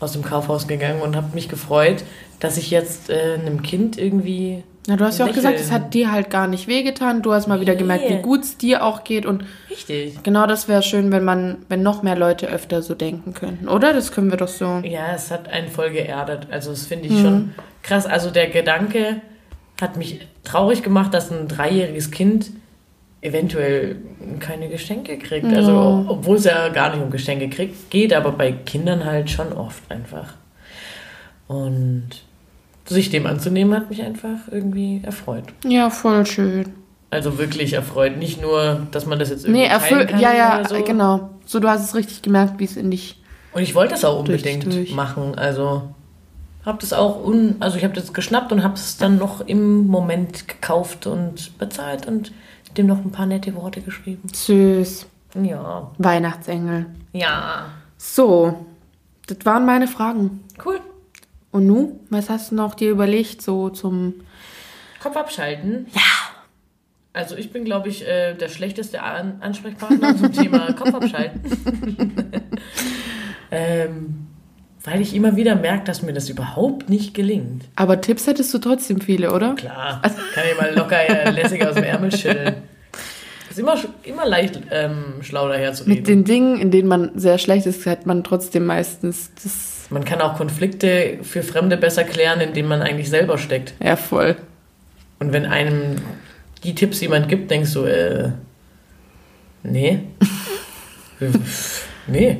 [0.00, 2.04] aus dem Kaufhaus gegangen und habe mich gefreut,
[2.40, 4.62] dass ich jetzt äh, einem Kind irgendwie.
[4.86, 7.20] Na, du hast ja auch lächeln- gesagt, es hat dir halt gar nicht wehgetan.
[7.20, 8.22] Du hast mal wieder gemerkt, wie Nee.
[8.22, 9.26] gut es dir auch geht.
[9.26, 10.22] Und Richtig.
[10.22, 13.92] genau das wäre schön, wenn man, wenn noch mehr Leute öfter so denken könnten, oder?
[13.92, 14.80] Das können wir doch so.
[14.84, 16.46] Ja, es hat einen voll geerdet.
[16.50, 18.06] Also das finde ich schon krass.
[18.06, 19.20] Also der Gedanke
[19.80, 22.50] hat mich traurig gemacht, dass ein dreijähriges Kind
[23.20, 23.96] eventuell
[24.40, 25.46] keine Geschenke kriegt.
[25.46, 29.52] Also obwohl es ja gar nicht um Geschenke kriegt, geht, aber bei Kindern halt schon
[29.52, 30.34] oft einfach.
[31.48, 32.10] Und
[32.86, 35.44] sich dem anzunehmen hat mich einfach irgendwie erfreut.
[35.64, 36.66] Ja, voll schön.
[37.10, 38.16] Also wirklich erfreut.
[38.18, 40.10] Nicht nur, dass man das jetzt irgendwie Nee, erfüllt.
[40.18, 40.82] Ja, ja, so.
[40.82, 41.30] genau.
[41.44, 43.20] So, du hast es richtig gemerkt, wie es in dich.
[43.52, 44.94] Und ich wollte das auch unbedingt Durch, durch.
[44.94, 45.34] machen.
[45.36, 45.94] Also
[46.64, 49.86] habe das auch un, also ich habe das geschnappt und habe es dann noch im
[49.86, 52.32] Moment gekauft und bezahlt und
[52.76, 54.28] dem noch ein paar nette Worte geschrieben.
[54.32, 55.06] Süß.
[55.42, 56.86] Ja, Weihnachtsengel.
[57.12, 57.66] ja,
[57.96, 58.66] So,
[59.26, 60.44] das waren meine Fragen.
[60.64, 60.80] cool.
[61.50, 64.14] Und nu, was hast du noch dir überlegt, so zum.
[65.02, 65.86] Kopf abschalten.
[65.94, 66.00] Ja.
[67.14, 71.40] Also ich bin, glaube ich, äh, der schlechteste An Ansprechpartner zum Thema Kopf abschalten.
[73.50, 74.27] ähm,
[74.84, 77.64] weil ich immer wieder merke, dass mir das überhaupt nicht gelingt.
[77.76, 79.54] Aber Tipps hättest du trotzdem viele, oder?
[79.54, 82.54] Klar, kann ich mal locker äh, lässig aus dem Ärmel schütteln.
[83.50, 85.94] Ist immer, immer leicht, ähm, schlau daherzureden.
[85.94, 89.86] Mit den Dingen, in denen man sehr schlecht ist, hat man trotzdem meistens das.
[89.90, 93.74] Man kann auch Konflikte für Fremde besser klären, indem man eigentlich selber steckt.
[93.82, 94.36] Ja, voll.
[95.18, 95.96] Und wenn einem
[96.62, 98.30] die Tipps jemand gibt, denkst du, äh,
[99.62, 100.00] nee.
[102.06, 102.38] nee.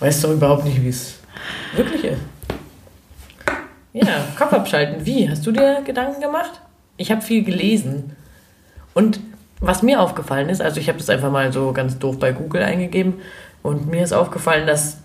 [0.00, 1.18] Weißt doch überhaupt nicht, wie es
[1.74, 2.20] wirklich ist.
[3.92, 5.06] Ja, Kopf abschalten.
[5.06, 5.28] Wie?
[5.28, 6.60] Hast du dir Gedanken gemacht?
[6.98, 8.14] Ich habe viel gelesen.
[8.94, 9.20] Und
[9.60, 12.62] was mir aufgefallen ist, also ich habe das einfach mal so ganz doof bei Google
[12.62, 13.14] eingegeben
[13.62, 14.98] und mir ist aufgefallen, dass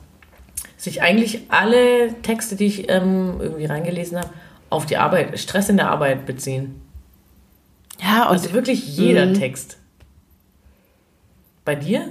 [0.76, 4.30] sich eigentlich alle Texte, die ich ähm, irgendwie reingelesen habe,
[4.70, 6.82] auf die Arbeit, Stress in der Arbeit beziehen.
[8.02, 9.36] Ja, und Also wirklich jeder Mhm.
[9.36, 9.78] Text.
[11.64, 12.10] Bei dir?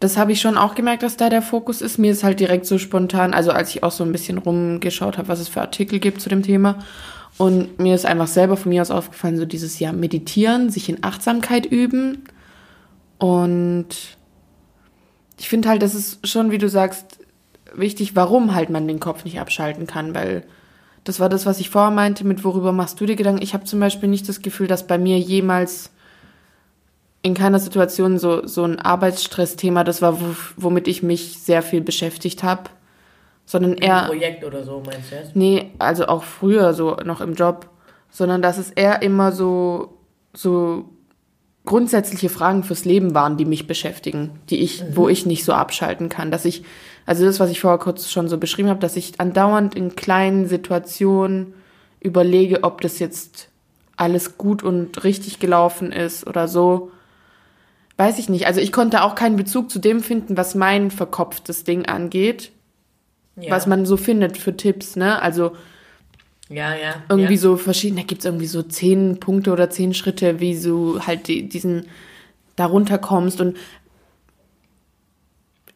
[0.00, 1.98] Das habe ich schon auch gemerkt, dass da der Fokus ist.
[1.98, 5.28] Mir ist halt direkt so spontan, also als ich auch so ein bisschen rumgeschaut habe,
[5.28, 6.78] was es für Artikel gibt zu dem Thema.
[7.36, 11.04] Und mir ist einfach selber von mir aus aufgefallen, so dieses Jahr meditieren, sich in
[11.04, 12.24] Achtsamkeit üben.
[13.18, 13.88] Und
[15.38, 17.18] ich finde halt, das ist schon, wie du sagst,
[17.74, 20.44] wichtig, warum halt man den Kopf nicht abschalten kann, weil
[21.04, 23.42] das war das, was ich vorher meinte, mit worüber machst du dir Gedanken.
[23.42, 25.90] Ich habe zum Beispiel nicht das Gefühl, dass bei mir jemals
[27.22, 31.80] in keiner Situation so, so ein Arbeitsstressthema, das war, wo, womit ich mich sehr viel
[31.80, 32.70] beschäftigt habe,
[33.44, 35.36] sondern Ein eher, Projekt oder so, meinst du jetzt?
[35.36, 37.68] nee, also auch früher so noch im Job,
[38.10, 39.98] sondern dass es eher immer so,
[40.32, 40.88] so
[41.66, 46.08] grundsätzliche Fragen fürs Leben waren, die mich beschäftigen, die ich, wo ich nicht so abschalten
[46.08, 46.64] kann, dass ich,
[47.06, 50.46] also das, was ich vorher kurz schon so beschrieben habe, dass ich andauernd in kleinen
[50.46, 51.54] Situationen
[52.00, 53.48] überlege, ob das jetzt
[53.96, 56.90] alles gut und richtig gelaufen ist oder so.
[58.00, 58.46] Weiß ich nicht.
[58.46, 62.50] Also ich konnte auch keinen Bezug zu dem finden, was mein verkopftes Ding angeht,
[63.36, 63.50] Ja.
[63.50, 65.20] was man so findet für Tipps, ne?
[65.20, 65.52] Also
[66.48, 66.94] ja, ja.
[67.10, 67.40] irgendwie ja.
[67.40, 71.28] so verschiedene, da gibt es irgendwie so zehn Punkte oder zehn Schritte, wie du halt
[71.28, 71.88] die, diesen
[72.56, 73.58] darunter kommst und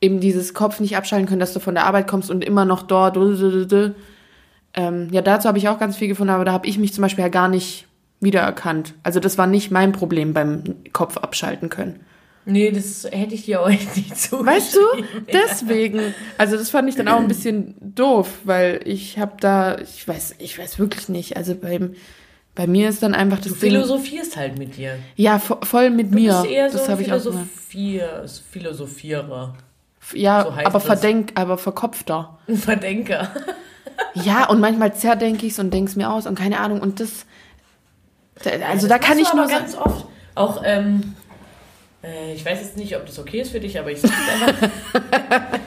[0.00, 2.84] eben dieses Kopf nicht abschalten können, dass du von der Arbeit kommst und immer noch
[2.84, 3.18] dort.
[3.18, 7.02] Ähm, ja, dazu habe ich auch ganz viel gefunden, aber da habe ich mich zum
[7.02, 7.86] Beispiel ja gar nicht
[8.20, 8.94] wiedererkannt.
[9.02, 10.62] Also das war nicht mein Problem beim
[10.94, 12.00] Kopf abschalten können.
[12.46, 14.80] Nee, das hätte ich dir auch nicht so Weißt du?
[15.32, 16.14] Deswegen.
[16.38, 20.34] Also das fand ich dann auch ein bisschen doof, weil ich habe da, ich weiß,
[20.38, 21.36] ich weiß wirklich nicht.
[21.38, 21.94] Also beim,
[22.54, 23.70] bei mir ist dann einfach das Du Ding.
[23.70, 24.96] philosophierst halt mit dir.
[25.16, 26.32] Ja, vo voll mit Du mir.
[26.42, 27.20] bist eher so das ein habe ich auch.
[27.20, 29.54] Philosophier, Philosophierer.
[30.12, 30.84] Ja, so aber das.
[30.84, 32.38] verdenk, aber verkopfter.
[32.46, 33.30] Ein Verdenker.
[34.12, 36.80] ja, und manchmal zerdenke ich es und denke es mir aus und keine Ahnung.
[36.82, 37.24] Und das,
[38.68, 40.06] also da kann ich nur ganz oft.
[40.34, 41.14] Auch, ähm,
[42.04, 44.70] äh, ich weiß jetzt nicht, ob das okay ist für dich, aber ich sag's einfach.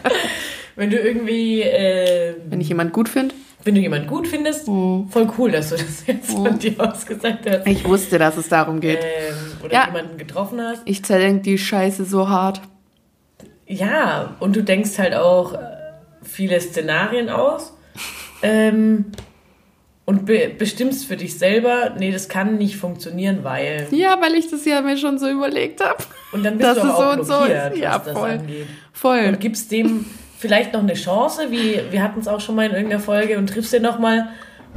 [0.76, 1.62] wenn du irgendwie.
[1.62, 3.36] Äh, wenn ich jemand gut finde?
[3.64, 5.10] Wenn du jemand gut findest, mhm.
[5.10, 6.46] voll cool, dass du das jetzt mhm.
[6.46, 7.68] von dir aus gesagt hast.
[7.68, 9.00] Ich wusste, dass es darum geht.
[9.02, 9.86] Ähm, oder ja.
[9.88, 10.84] jemanden getroffen hast.
[10.86, 12.62] Ich zerdenke die Scheiße so hart.
[13.66, 15.58] Ja, und du denkst halt auch äh,
[16.24, 17.74] viele Szenarien aus.
[18.42, 19.12] Ähm,
[20.08, 23.88] und be bestimmst für dich selber, nee, das kann nicht funktionieren, weil.
[23.92, 26.02] Ja, weil ich das ja mir schon so überlegt habe.
[26.32, 28.68] Und dann bist du auch so blockiert, so ja, voll, angeht.
[28.94, 29.26] Voll.
[29.28, 30.06] Und gibst dem
[30.38, 33.50] vielleicht noch eine Chance, wie wir hatten es auch schon mal in irgendeiner Folge und
[33.50, 34.30] triffst den nochmal.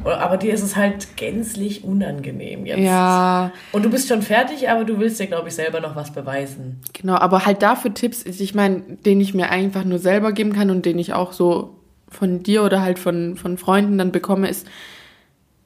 [0.03, 2.81] Aber dir ist es halt gänzlich unangenehm jetzt.
[2.81, 3.53] Ja.
[3.71, 6.81] Und du bist schon fertig, aber du willst dir, glaube ich, selber noch was beweisen.
[6.93, 10.71] Genau, aber halt dafür Tipps, ich meine, den ich mir einfach nur selber geben kann
[10.71, 11.77] und den ich auch so
[12.09, 14.67] von dir oder halt von, von Freunden dann bekomme, ist,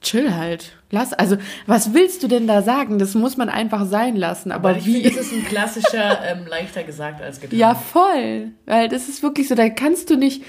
[0.05, 0.73] chill halt.
[0.91, 1.37] Lass, also,
[1.67, 2.99] was willst du denn da sagen?
[2.99, 4.53] Das muss man einfach sein lassen.
[4.53, 5.03] Aber, aber wie?
[5.03, 7.59] ist es ein klassischer, ähm, leichter gesagt als getan.
[7.59, 8.53] Ja, voll.
[8.67, 10.45] Weil das ist wirklich so, da kannst du nicht,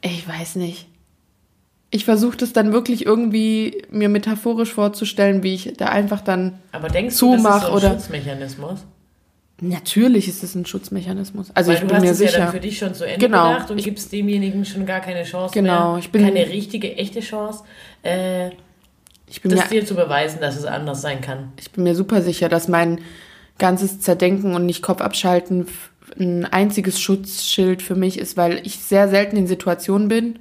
[0.00, 0.88] ich weiß nicht.
[1.90, 6.88] Ich versuche das dann wirklich irgendwie mir metaphorisch vorzustellen, wie ich da einfach dann Aber
[6.88, 8.86] denkst du, das ist so ein oder Schutzmechanismus?
[9.64, 11.52] Natürlich ist es ein Schutzmechanismus.
[11.54, 12.32] Also Weil ich bin mir sicher.
[12.32, 13.52] Ja dann für dich schon zu Ende genau.
[13.52, 15.92] gedacht und ich, gibst demjenigen schon gar keine Chance genau.
[15.92, 15.98] mehr.
[16.00, 17.62] Ich bin keine richtige, echte Chance,
[18.02, 18.50] äh,
[19.28, 21.52] ich bin das mir, dir zu beweisen, dass es anders sein kann.
[21.58, 23.00] Ich bin mir super sicher, dass mein
[23.58, 25.68] ganzes Zerdenken und nicht Kopf abschalten
[26.18, 30.38] ein einziges Schutzschild für mich ist, weil ich sehr selten in Situationen bin,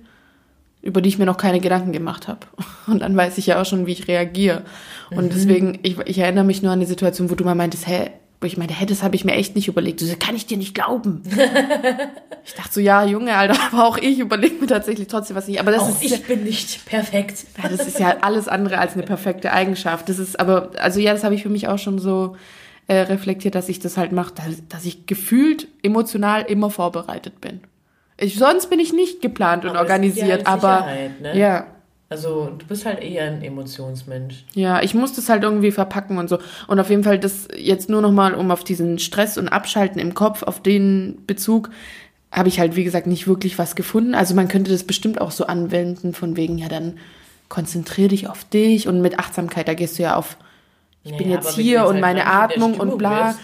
[0.81, 2.39] über die ich mir noch keine Gedanken gemacht habe.
[2.88, 4.63] Und dann weiß ich ja auch schon, wie ich reagiere.
[5.12, 5.29] Und mhm.
[5.29, 8.10] deswegen, ich, ich erinnere mich nur an die Situation, wo du mal meintest, hä,
[8.41, 10.01] wo ich meinte, hey, das habe ich mir echt nicht überlegt.
[10.01, 11.21] Du so, kann ich dir nicht glauben.
[12.43, 15.60] ich dachte so, ja, Junge, Alter, aber auch ich überlege mir tatsächlich trotzdem was nicht.
[15.60, 17.45] Aber das auch ist ich ja, bin nicht perfekt.
[17.62, 20.10] Ja, das ist ja alles andere als eine perfekte Eigenschaft.
[20.10, 22.36] Das ist aber, also ja, das habe ich für mich auch schon so
[22.88, 27.62] äh, reflektiert, dass ich das halt mache, dass, dass, ich gefühlt emotional immer vorbereitet bin.
[28.17, 30.88] Ich, sonst bin ich nicht geplant und aber organisiert, aber
[31.21, 31.38] ne?
[31.38, 31.67] ja.
[32.12, 34.43] Also du bist halt eher ein Emotionsmensch.
[34.54, 36.39] Ja, ich muss das halt irgendwie verpacken und so.
[36.67, 40.13] Und auf jeden Fall das jetzt nur nochmal, um auf diesen Stress und Abschalten im
[40.13, 41.69] Kopf, auf den Bezug,
[42.30, 44.13] habe ich halt, wie gesagt, nicht wirklich was gefunden.
[44.13, 46.97] Also man könnte das bestimmt auch so anwenden, von wegen, ja, dann
[47.47, 50.36] konzentrier dich auf dich und mit Achtsamkeit, da gehst du ja auf,
[51.06, 53.30] ich naja, bin jetzt hier und meine Atmung und bla.
[53.30, 53.39] Bist.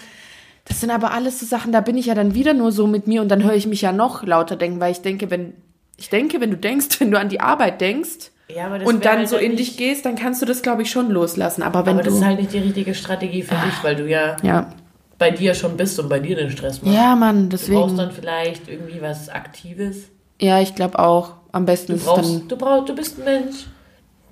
[0.66, 3.06] Das sind aber alles so Sachen, da bin ich ja dann wieder nur so mit
[3.06, 5.54] mir und dann höre ich mich ja noch lauter denken, weil ich denke, wenn,
[5.96, 9.28] ich denke, wenn du denkst, wenn du an die Arbeit denkst, ja, und dann halt
[9.28, 11.62] so in dich gehst, dann kannst du das, glaube ich, schon loslassen.
[11.62, 12.10] Aber wenn aber du.
[12.10, 14.72] das ist halt nicht die richtige Strategie für ah, dich, weil du ja, ja,
[15.18, 16.94] bei dir schon bist und bei dir den Stress machst.
[16.94, 17.74] Ja, Mann, deswegen.
[17.74, 20.04] Du brauchst dann vielleicht irgendwie was Aktives.
[20.40, 21.34] Ja, ich glaube auch.
[21.52, 22.48] Am besten du brauchst, ist dann.
[22.48, 23.66] Du, brauchst, du bist ein Mensch.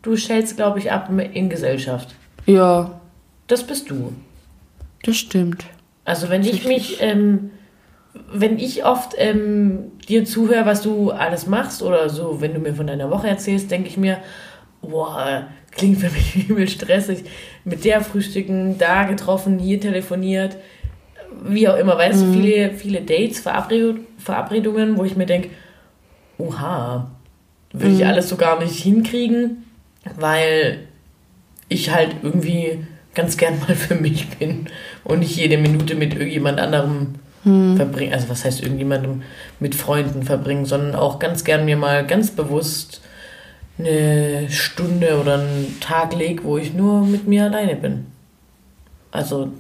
[0.03, 2.15] Du schältst, glaube ich, ab in Gesellschaft.
[2.47, 3.01] Ja.
[3.49, 4.13] Das bist du.
[5.03, 5.65] Das stimmt.
[6.05, 7.03] Also, wenn ich mich.
[7.03, 7.51] Ähm,
[8.33, 12.75] wenn ich oft ähm, dir zuhöre, was du alles machst oder so, wenn du mir
[12.75, 14.19] von deiner Woche erzählst, denke ich mir,
[14.83, 17.25] boah, klingt für mich übel stressig.
[17.65, 20.57] Mit der frühstücken, da getroffen, hier telefoniert,
[21.45, 22.33] wie auch immer, weißt du, mhm.
[22.33, 25.51] viele, viele Dates, Verabred Verabredungen, wo ich mir denke,
[26.39, 27.11] oha,
[27.73, 28.01] würde mhm.
[28.01, 29.65] ich alles so gar nicht hinkriegen,
[30.19, 30.87] weil
[31.69, 32.81] ich halt irgendwie
[33.15, 34.67] ganz gern mal für mich bin
[35.05, 37.77] und nicht jede Minute mit irgendjemand anderem hm.
[37.77, 39.23] verbringen, also was heißt irgendjemandem
[39.61, 43.01] mit Freunden verbringen, sondern auch ganz gern mir mal ganz bewusst
[43.79, 48.07] eine Stunde oder einen Tag leg, wo ich nur mit mir alleine bin.
[49.13, 49.53] Also,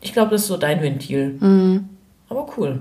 [0.00, 1.36] ich glaube, das ist so dein Ventil.
[1.40, 1.88] Mhm.
[2.28, 2.80] Aber cool.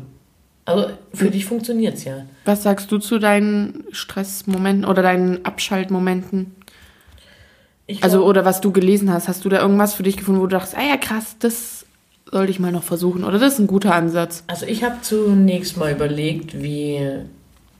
[0.65, 1.31] Also, für mhm.
[1.31, 2.25] dich funktioniert es ja.
[2.45, 6.55] Was sagst du zu deinen Stressmomenten oder deinen Abschaltmomenten?
[7.87, 10.45] Glaub, also, oder was du gelesen hast, hast du da irgendwas für dich gefunden, wo
[10.45, 11.80] du dachtest, ah ja, krass, das
[12.31, 13.23] sollte ich mal noch versuchen.
[13.23, 14.43] Oder das ist ein guter Ansatz.
[14.47, 17.07] Also ich habe zunächst mal überlegt, wie,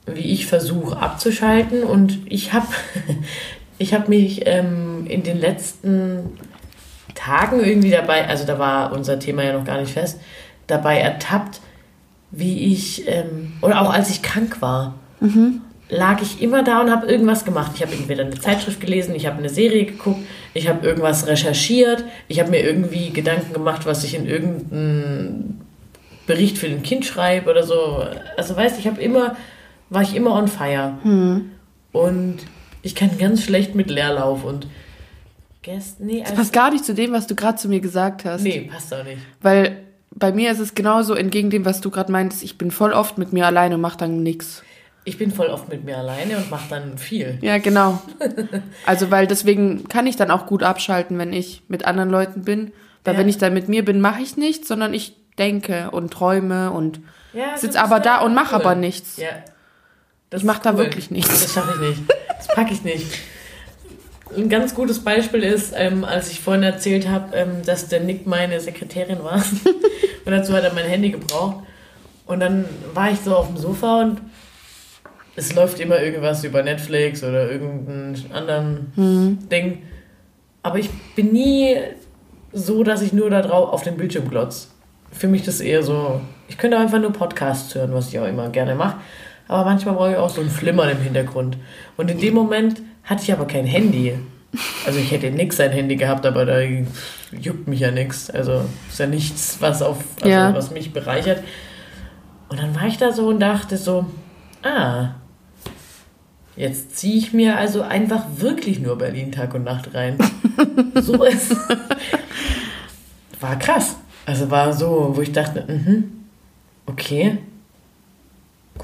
[0.06, 1.84] wie ich versuche abzuschalten.
[1.84, 2.68] Und ich habe
[3.78, 6.38] ich hab mich ähm, in den letzten
[7.16, 10.20] Tagen irgendwie dabei, also da war unser Thema ja noch gar nicht fest,
[10.68, 11.60] dabei ertappt,
[12.32, 14.96] wie ich, ähm, oder auch als ich krank war.
[15.20, 17.74] Mhm lag ich immer da und habe irgendwas gemacht.
[17.76, 20.22] Ich habe entweder eine Zeitschrift gelesen, ich habe eine Serie geguckt,
[20.54, 25.60] ich habe irgendwas recherchiert, ich habe mir irgendwie Gedanken gemacht, was ich in irgendeinem
[26.26, 28.04] Bericht für den Kind schreibe oder so.
[28.38, 29.36] Also weißt, ich habe immer,
[29.90, 30.98] war ich immer on fire.
[31.04, 31.52] Hm.
[31.92, 32.38] Und
[32.84, 34.68] ich kann ganz schlecht mit Leerlauf und
[35.62, 38.42] Gäst, nee, das passt gar nicht zu dem, was du gerade zu mir gesagt hast.
[38.42, 39.20] Nee, passt auch nicht.
[39.42, 39.78] Weil
[40.10, 42.42] bei mir ist es genauso entgegen dem, was du gerade meintest.
[42.42, 44.64] Ich bin voll oft mit mir alleine und mache dann nichts.
[45.04, 47.38] Ich bin voll oft mit mir alleine und mache dann viel.
[47.42, 48.00] Ja, genau.
[48.86, 52.72] Also, weil deswegen kann ich dann auch gut abschalten, wenn ich mit anderen Leuten bin.
[53.04, 53.20] Weil Ja.
[53.20, 57.00] wenn ich dann mit mir bin, mache ich nichts, sondern ich denke und träume und
[57.34, 58.62] Ja, sitz das aber da und mache cool.
[58.62, 59.18] aber nichts.
[59.18, 59.30] Ja.
[60.34, 61.42] Ich mach da wirklich nichts.
[61.42, 62.02] Das schaffe ich nicht.
[62.38, 63.08] Das packe ich nicht.
[64.38, 68.28] Ein ganz gutes Beispiel ist, ähm, als ich vorhin erzählt habe, ähm, dass der Nick
[68.28, 69.44] meine Sekretärin war.
[70.26, 71.66] und dazu hat er mein Handy gebraucht.
[72.28, 74.22] Und dann war ich so auf dem Sofa und
[75.36, 79.50] es läuft immer irgendwas über Netflix oder irgendeinen anderen Hm.
[79.50, 79.80] Ding.
[80.64, 81.76] Aber ich bin nie
[82.54, 84.70] so, dass ich nur da drauf auf den Bildschirm glotz.
[85.12, 88.50] Für mich das eher so, ich könnte einfach nur Podcasts hören, was ich auch immer
[88.50, 88.98] gerne mache.
[89.48, 91.58] Aber manchmal brauche ich auch so ein Flimmern im Hintergrund.
[91.98, 94.14] Und in dem Moment hatte ich aber kein Handy.
[94.86, 98.30] Also ich hätte nix sein Handy gehabt, aber da juckt mich ja nichts.
[98.30, 100.54] Also ist ja nichts, was auf also Ja.
[100.54, 101.42] was mich bereichert.
[102.50, 104.06] Und dann war ich da so und dachte so,
[104.64, 105.16] ah,
[106.56, 110.18] jetzt ziehe ich mir also einfach wirklich nur Berlin Tag und Nacht rein.
[110.96, 111.56] so ist.
[113.40, 113.96] War krass.
[114.26, 116.26] Also war so, wo ich dachte, mhm,
[116.86, 117.40] okay,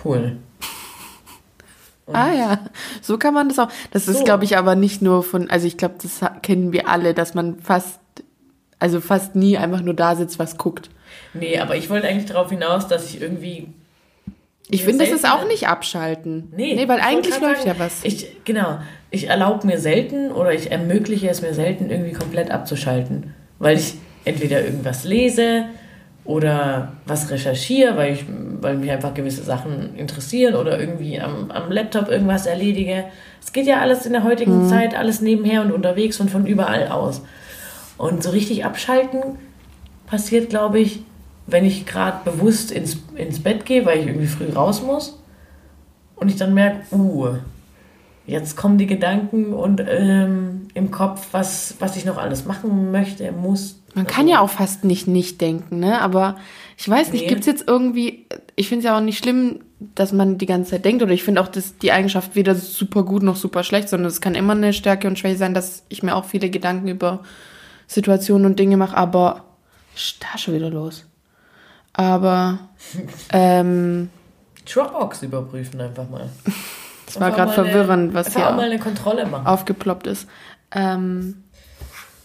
[0.04, 0.38] cool.
[2.12, 2.60] Ah ja,
[3.02, 3.70] so kann man das auch.
[3.92, 4.24] Das ist, So.
[4.24, 7.60] glaube ich, aber nicht nur von, also ich glaube, das kennen wir alle, dass man
[7.60, 8.00] fast,
[8.80, 10.90] also fast nie einfach nur da sitzt, was guckt.
[11.34, 13.68] Nee, aber ich wollte eigentlich darauf hinaus, dass ich irgendwie.
[14.70, 16.52] Ich finde, das ist auch nicht abschalten.
[16.56, 18.04] Nee, nee weil eigentlich läuft sagen, ja was.
[18.04, 18.80] Ich, genau.
[19.12, 23.34] Ich erlaube mir selten oder ich ermögliche es mir selten, irgendwie komplett abzuschalten.
[23.60, 25.66] Weil ich entweder irgendwas lese
[26.26, 28.26] oder was recherchiere, weil, ich,
[28.60, 33.06] weil mich einfach gewisse Sachen interessieren oder irgendwie am, am Laptop irgendwas erledige.
[33.42, 34.70] Es geht ja alles in der heutigen Mhm.
[34.70, 37.22] Zeit, alles nebenher und unterwegs und von überall aus.
[37.98, 39.22] Und so richtig abschalten
[40.06, 41.02] passiert, glaube ich,
[41.48, 45.20] wenn ich gerade bewusst ins, ins Bett gehe, weil ich irgendwie früh raus muss
[46.16, 47.30] und ich dann merke, uh,
[48.26, 53.32] jetzt kommen die Gedanken und ähm, im Kopf, was, was ich noch alles machen möchte,
[53.32, 53.82] muss.
[53.96, 56.02] Man kann ja auch fast nicht nicht denken, ne?
[56.02, 56.36] Aber
[56.78, 57.30] ich weiß nicht, Nee.
[57.30, 59.62] gibt's jetzt irgendwie, ich finde es ja auch nicht schlimm,
[59.96, 63.04] dass man die ganze Zeit denkt, oder ich finde auch das, die Eigenschaft weder super
[63.04, 66.04] gut noch super schlecht, sondern es kann immer eine Stärke und Schwäche sein, dass ich
[66.04, 67.24] mir auch viele Gedanken über
[67.88, 69.46] Situationen und Dinge mache, aber
[69.96, 71.06] ist da schon wieder los.
[71.98, 72.60] Aber
[73.34, 74.10] ähm,
[74.72, 76.30] Dropbox überprüfen einfach mal.
[77.08, 79.46] es war gerade verwirrend, was hier auch mal eine Kontrolle machen.
[79.46, 80.28] aufgeploppt ist.
[80.72, 81.44] Ähm,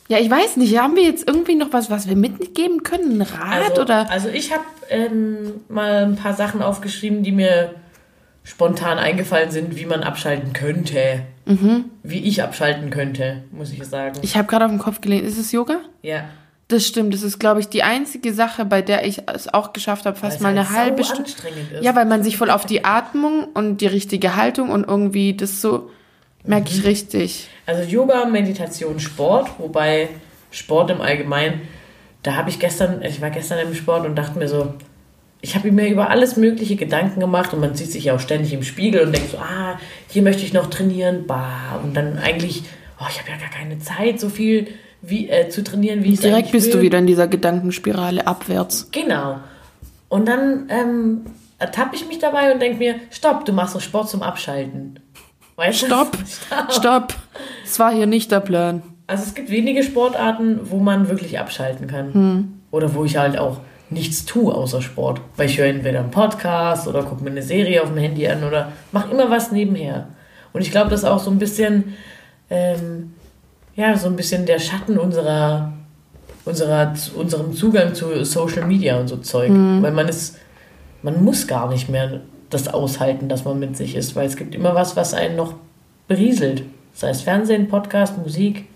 [0.09, 3.23] ja, ich weiß nicht, haben wir jetzt irgendwie noch was, was wir mitgeben können?
[3.23, 4.11] Ein Rat Also, oder?
[4.11, 7.75] also ich habe ähm, mal ein paar Sachen aufgeschrieben, die mir
[8.45, 11.23] spontan eingefallen sind, wie man abschalten könnte.
[11.47, 11.87] Mhm.
[12.03, 14.19] Wie ich abschalten könnte, muss ich sagen.
[14.23, 15.25] Ich habe gerade auf den Kopf gelehnt.
[15.25, 15.79] Ist es Yoga?
[16.03, 16.25] ja.
[16.73, 17.13] Das stimmt.
[17.13, 20.41] Das ist, glaube ich, die einzige Sache, bei der ich es auch geschafft habe, fast
[20.41, 21.25] mal es eine halt halbe Stunde.
[21.31, 21.83] ist.
[21.83, 25.61] Ja, weil man sich voll auf die Atmung und die richtige Haltung und irgendwie das
[25.61, 25.91] so
[26.45, 26.79] merke Mhm.
[26.79, 27.49] ich richtig.
[27.67, 30.09] Also Yoga, Meditation, Sport, wobei
[30.51, 31.61] Sport im Allgemeinen,
[32.23, 34.75] da habe ich gestern, ich war gestern im Sport und dachte mir so,
[35.41, 38.53] ich habe mir über alles mögliche Gedanken gemacht und man sieht sich ja auch ständig
[38.53, 42.63] im Spiegel und denkt so, ah, hier möchte ich noch trainieren, bah, und dann eigentlich,
[43.01, 44.69] oh, ich habe ja gar keine Zeit, so viel
[45.03, 46.75] wie, äh, zu trainieren, wie ich es Direkt bist will.
[46.75, 48.89] du wieder in dieser Gedankenspirale abwärts.
[48.93, 49.37] Genau.
[50.09, 51.21] Und dann ähm,
[51.59, 55.01] ertappe ich mich dabei und denke mir, stopp, du machst doch Sport zum Abschalten.
[55.57, 55.87] Weißt du?
[55.87, 56.17] Stopp,
[56.71, 57.15] stopp.
[57.65, 58.83] Das war hier nicht der Plan.
[59.07, 62.63] Also es gibt wenige Sportarten, wo man wirklich abschalten kann.
[62.71, 63.59] Oder wo ich halt auch
[63.91, 65.21] nichts tue außer Sport.
[65.37, 68.45] Weil ich höre entweder einen Podcast oder gucke mir eine Serie auf dem Handy an
[68.45, 70.09] oder mache immer was nebenher.
[70.53, 71.95] Und ich glaube, das ist auch so ein bisschen,
[72.49, 73.13] ähm,
[73.75, 75.73] ja, so ein bisschen der Schatten unserer,
[76.45, 79.51] unserer, unserem Zugang zu Social Media und so Zeug.
[79.51, 80.37] Weil man ist,
[81.03, 84.55] man muss gar nicht mehr das aushalten, dass man mit sich ist, weil es gibt
[84.55, 85.55] immer was, was einen noch
[86.07, 86.65] berieselt.
[86.93, 88.67] Sei es Fernsehen, Podcast, Musik,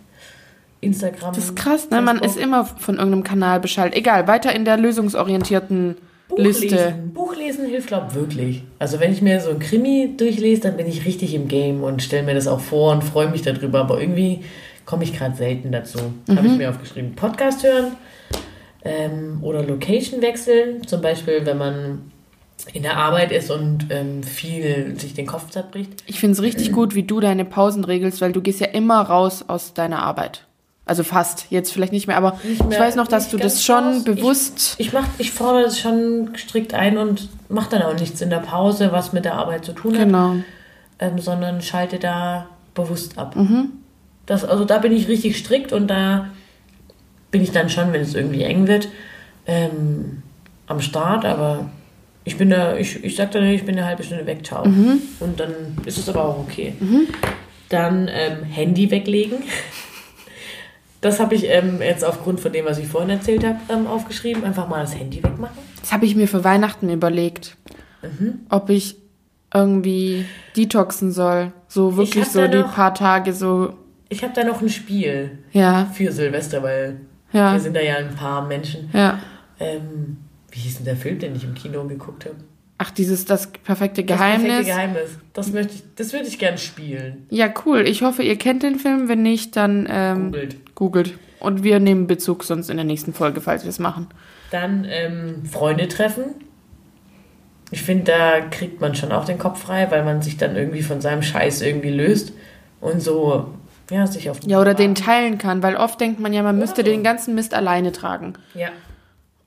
[0.80, 1.34] Instagram.
[1.34, 2.01] Das ist krass, ne?
[2.01, 3.94] Man ist immer von irgendeinem Kanal beschallt.
[3.94, 5.97] Egal, weiter in der lösungsorientierten
[6.36, 6.66] Liste.
[6.66, 7.12] Buchlesen.
[7.12, 8.62] Buchlesen hilft, glaube ich, wirklich.
[8.78, 12.03] Also wenn ich mir so ein Krimi durchlese, dann bin ich richtig im Game und
[12.03, 13.80] stelle mir das auch vor und freue mich darüber.
[13.80, 14.40] Aber irgendwie
[14.87, 15.99] komme ich gerade selten dazu.
[16.28, 16.47] Habe Mhm.
[16.53, 17.14] ich mir aufgeschrieben.
[17.14, 17.93] Podcast hören
[18.84, 20.87] ähm, oder Location wechseln.
[20.87, 22.12] Zum Beispiel, wenn man
[22.72, 26.03] in der Arbeit ist und ähm, viel sich den Kopf zerbricht.
[26.07, 29.03] Ich finde es richtig gut, wie du deine Pausen regelst, weil du gehst ja immer
[29.03, 30.45] raus aus deiner Arbeit.
[30.87, 33.64] Also fast, jetzt vielleicht nicht mehr, aber Nicht mehr- ich weiß noch, dass du das
[33.64, 34.05] schon raus.
[34.05, 34.76] bewusst.
[34.78, 38.39] Ich, mach, ich fordere das schon strikt ein und mache dann auch nichts in der
[38.39, 40.05] Pause, was mit der Arbeit zu tun hat.
[40.07, 40.37] genau.
[41.01, 43.34] ähm, sondern schalte da bewusst ab.
[44.27, 46.31] Das, also da bin ich richtig strikt und da
[47.31, 48.89] bin ich dann schon, wenn es irgendwie eng wird,
[49.47, 50.22] ähm,
[50.66, 51.70] am Start, aber
[52.24, 54.66] Ich bin da, ich, ich sag dann, ich bin eine halbe Stunde weg, ciao.
[54.66, 55.01] Mhm.
[55.20, 55.53] Und dann
[55.87, 56.74] ist es aber auch okay.
[57.68, 59.39] Dann ähm, Handy weglegen.
[61.03, 64.43] Das habe ich ähm, jetzt aufgrund von dem, was ich vorhin erzählt habe, ähm, aufgeschrieben.
[64.43, 65.59] Einfach mal das Handy wegmachen.
[65.81, 67.57] Das habe ich mir für Weihnachten überlegt.
[68.03, 68.41] Mhm.
[68.49, 68.97] Ob ich
[69.55, 70.24] irgendwie
[70.57, 71.53] detoxen soll.
[71.68, 73.74] So wirklich so die paar Tage so.
[74.09, 77.00] Ich habe da noch ein Spiel Ja, für Silvester, weil
[77.32, 78.88] ja, wir sind da ja ein paar Menschen.
[78.92, 79.18] ja.
[79.59, 80.18] Ähm,
[80.50, 82.36] wie hieß denn der Film, den ich im Kino geguckt habe?
[82.78, 84.48] Ach, dieses das perfekte Das Geheimnis.
[84.48, 85.11] perfekte Geheimnis.
[85.32, 87.26] Das möchte ich, das würde ich gern spielen.
[87.30, 87.80] Ja, cool.
[87.86, 89.09] Ich hoffe, ihr kennt den Film.
[89.09, 90.74] Wenn nicht, dann ähm, Googelt.
[90.74, 91.14] googelt.
[91.40, 94.09] Und wir nehmen Bezug sonst in der nächsten Folge, falls wir es machen.
[94.50, 96.24] Dann ähm, Freunde treffen.
[97.70, 100.82] Ich finde, da kriegt man schon auch den Kopf frei, weil man sich dann irgendwie
[100.82, 102.32] von seinem Scheiß irgendwie löst
[102.80, 103.54] und so,
[103.91, 106.82] ja, sich auf Ja, oder den teilen kann, weil oft denkt man ja, man müsste
[106.84, 108.34] den ganzen Mist alleine tragen.
[108.55, 108.68] Ja,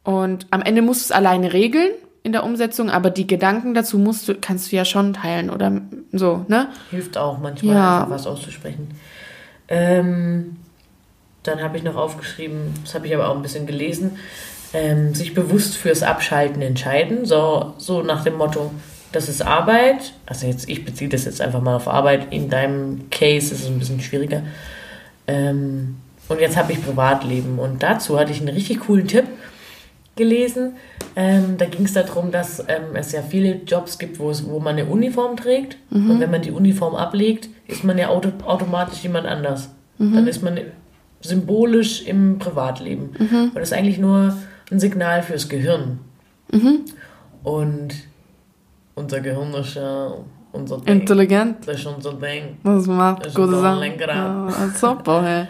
[0.03, 1.91] Und am Ende musst du es alleine regeln
[2.23, 5.71] in der Umsetzung, aber die Gedanken dazu musst du, kannst du ja schon teilen oder
[6.11, 6.67] so, ne?
[6.91, 8.05] hilft auch manchmal, Ja.
[8.09, 8.89] was auszusprechen.
[9.67, 10.57] Ähm,
[11.43, 14.17] dann habe ich noch aufgeschrieben, das habe ich aber auch ein bisschen gelesen,
[14.73, 17.25] ähm, sich bewusst fürs Abschalten entscheiden.
[17.25, 18.71] So, so nach dem Motto,
[19.11, 20.13] das ist Arbeit.
[20.25, 22.31] Also jetzt, ich beziehe das jetzt einfach mal auf Arbeit.
[22.31, 24.43] In deinem Case ist es ein bisschen schwieriger.
[25.27, 25.97] Ähm,
[26.27, 27.59] und jetzt habe ich Privatleben.
[27.59, 29.25] Und dazu hatte ich einen richtig coolen Tipp
[30.15, 30.73] gelesen.
[31.15, 34.59] Ähm, da ging es darum, dass ähm, es ja viele Jobs gibt, wo, es, wo
[34.59, 35.77] man eine Uniform trägt.
[36.11, 39.69] Und wenn man die Uniform ablegt, ist man ja auto, automatisch jemand anders.
[40.15, 40.59] Dann ist man
[41.21, 43.09] symbolisch im Privatleben.
[43.47, 44.37] Und das ist eigentlich nur
[44.71, 45.99] ein Signal fürs Gehirn.
[47.43, 47.93] Und
[48.99, 50.11] unser Gehirn ist ja
[50.51, 50.99] unser Ding.
[50.99, 51.67] Intelligent.
[51.67, 52.57] Das ist unser Ding.
[52.63, 53.99] Das macht Das ist gute Sachen.
[53.99, 55.47] Ja, super, hey.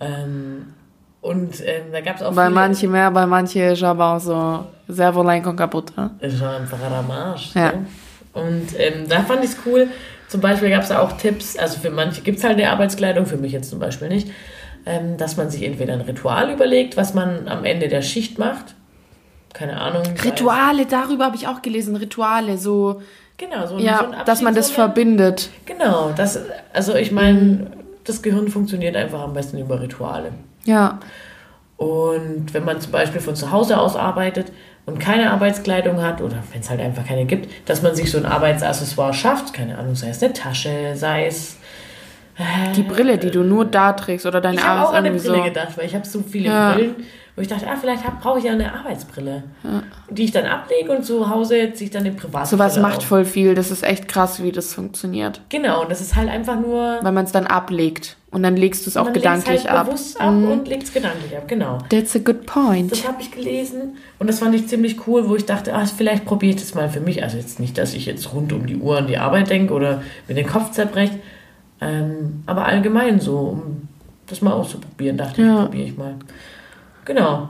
[0.00, 0.74] Ähm,
[1.20, 4.64] und ähm, da gab es auch Bei manchen mehr, bei manchen ist aber auch so
[4.86, 5.96] Servolenkung kaputt.
[5.96, 6.10] Ne?
[6.20, 7.54] ist schon einfach ein Arsch.
[7.54, 7.72] Ja.
[7.72, 8.40] So.
[8.40, 9.88] Und ähm, da fand ich es cool.
[10.28, 13.26] Zum Beispiel gab es da auch Tipps, also für manche gibt es halt eine Arbeitskleidung,
[13.26, 14.30] für mich jetzt zum Beispiel nicht,
[14.84, 18.75] ähm, dass man sich entweder ein Ritual überlegt, was man am Ende der Schicht macht.
[19.56, 20.02] Keine Ahnung.
[20.22, 21.96] Rituale, darüber habe ich auch gelesen.
[21.96, 23.00] Rituale, so,
[23.38, 25.48] Genau, so ja, so ein dass man das verbindet.
[25.64, 26.38] Genau, das,
[26.72, 27.66] also ich meine,
[28.04, 30.32] das Gehirn funktioniert einfach am besten über Rituale.
[30.64, 30.98] Ja,
[31.76, 34.52] Und wenn man zum Beispiel von zu Hause aus arbeitet
[34.86, 38.18] und keine Arbeitskleidung hat oder wenn es halt einfach keine gibt, dass man sich so
[38.18, 41.56] ein Arbeitsaccessoire schafft, keine Ahnung, sei es eine Tasche, sei es.
[42.74, 45.36] die Brille, die du nur da trägst oder deine Ich habe auch an eine Brille
[45.38, 45.42] so.
[45.42, 46.74] gedacht, weil ich habe so viele Ja.
[46.74, 46.94] Brillen,
[47.36, 49.42] wo ich dachte, ah, vielleicht brauche ich ja eine Arbeitsbrille,
[50.08, 53.04] die ich dann ablege und zu Hause ziehe ich dann eine Privatbrille Sowas macht auf.
[53.04, 53.54] voll viel.
[53.54, 55.42] Das ist echt krass, wie das funktioniert.
[55.50, 56.98] Genau, und das ist halt einfach nur.
[57.02, 58.16] Weil man es dann ablegt.
[58.30, 59.86] Und dann legst du es auch gedanklich halt ab.
[59.86, 61.78] bewusst ab und legt es gedanklich ab, genau.
[61.90, 62.90] That's a good point.
[62.92, 66.24] Das habe ich gelesen und das fand ich ziemlich cool, wo ich dachte, ah, vielleicht
[66.26, 67.22] probiere ich das mal für mich.
[67.22, 70.02] Also jetzt nicht, dass ich jetzt rund um die Uhr an die Arbeit denke oder
[70.28, 71.18] mir den Kopf zerbreche,
[71.80, 73.88] ähm, aber allgemein so, um
[74.26, 75.54] das mal auszuprobieren, dachte Ja.
[75.60, 76.14] ich, probiere ich mal.
[77.06, 77.48] Genau,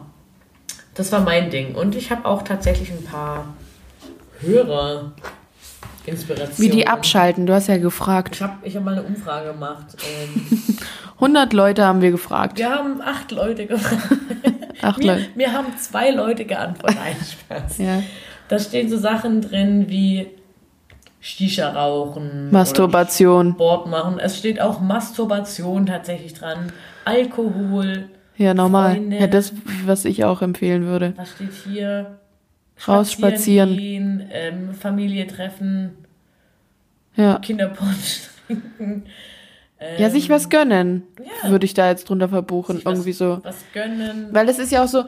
[0.94, 3.54] das war mein Ding und ich habe auch tatsächlich ein paar
[4.40, 5.12] Hörer
[6.04, 6.58] Inspirationen.
[6.58, 8.36] Wie die abschalten, du hast ja gefragt.
[8.36, 9.96] Ich habe ich hab mal eine Umfrage gemacht.
[10.22, 10.62] Ähm,
[11.16, 12.58] 100 Leute haben wir gefragt.
[12.58, 14.02] wir haben acht Leute gefragt.
[14.82, 15.26] Acht Mir, Leute.
[15.34, 16.98] mir haben zwei Leute geantwortet.
[17.02, 17.16] Nein,
[17.48, 17.78] Spaß.
[17.78, 18.02] Ja.
[18.48, 20.28] Da stehen so Sachen drin wie
[21.18, 22.50] Shisha rauchen.
[22.50, 23.52] Masturbation.
[23.54, 24.18] Sport machen.
[24.18, 26.72] Es steht auch Masturbation tatsächlich dran.
[27.06, 28.10] Alkohol.
[28.36, 28.96] Ja, normal.
[28.96, 29.18] Freunde.
[29.18, 29.52] Ja, das,
[29.84, 31.14] was ich auch empfehlen würde.
[31.16, 32.18] Was steht hier?
[32.86, 33.76] Raus spazieren.
[33.76, 35.92] gehen, ähm, Familie treffen,
[37.14, 37.38] Ja.
[37.38, 39.04] Kinderpunsch trinken.
[39.80, 41.02] Ähm, Ja, sich was gönnen,
[41.42, 41.50] ja.
[41.50, 42.76] würde ich da jetzt drunter verbuchen.
[42.76, 43.40] sich was- Irgendwie so.
[43.42, 44.28] Was gönnen.
[44.32, 45.04] Weil es ist ja auch so,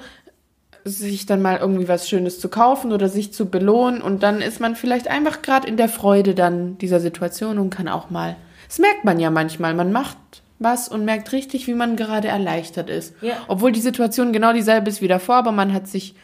[0.85, 4.61] sich dann mal irgendwie was Schönes zu kaufen oder sich zu belohnen und dann ist
[4.61, 8.37] man vielleicht einfach gerade in der Freude dann dieser Situation und kann auch mal.
[8.67, 9.75] Das merkt man ja manchmal.
[9.75, 10.17] Man macht
[10.59, 13.15] was und merkt richtig, wie man gerade erleichtert ist.
[13.23, 13.35] Ja.
[13.47, 16.15] Obwohl die Situation genau dieselbe ist wie davor, aber man hat sich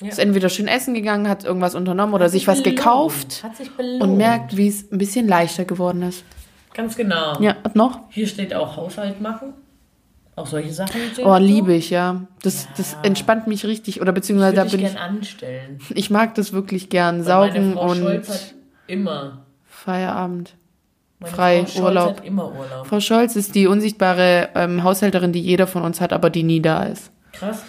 [0.00, 0.08] Ja.
[0.08, 2.76] ist entweder schön essen gegangen, hat irgendwas unternommen oder sich was belohnt.
[2.78, 6.24] gekauft Hat sich und merkt, wie es ein bisschen leichter geworden ist.
[6.74, 7.38] Ganz genau.
[7.40, 8.00] Ja, was noch?
[8.08, 9.52] Hier steht auch Haushalt machen.
[10.34, 10.98] Auch solche Sachen.
[11.22, 12.22] Oh, liebe ich, ja.
[12.42, 14.00] Das, das entspannt mich richtig.
[14.00, 14.98] Oder beziehungsweise da bin ich.
[14.98, 15.78] anstellen.
[15.94, 17.18] Ich mag das wirklich gern.
[17.18, 18.54] Weil Saugen meine Frau und Scholz hat
[18.86, 19.44] immer.
[19.66, 20.54] Feierabend.
[21.22, 22.16] Meine Frei, Frau Scholz Urlaub.
[22.18, 22.86] Hat immer Urlaub.
[22.86, 26.60] Frau Scholz ist die unsichtbare ähm, Haushälterin, die jeder von uns hat, aber die nie
[26.60, 27.10] da ist.
[27.32, 27.64] Krass.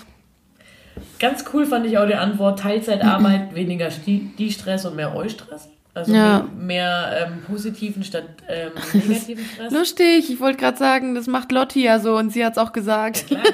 [1.20, 5.70] Ganz cool fand ich auch die Antwort: Teilzeitarbeit, weniger Sti- die Stress und mehr Eustress.
[5.96, 6.48] Also Ja.
[6.58, 9.72] mehr, ähm, positiven statt ähm, negativen Stress.
[9.72, 12.72] Lustig, ich wollte gerade sagen, das macht Lotti ja so und sie hat es auch
[12.74, 13.28] gesagt.
[13.28, 13.44] Klar.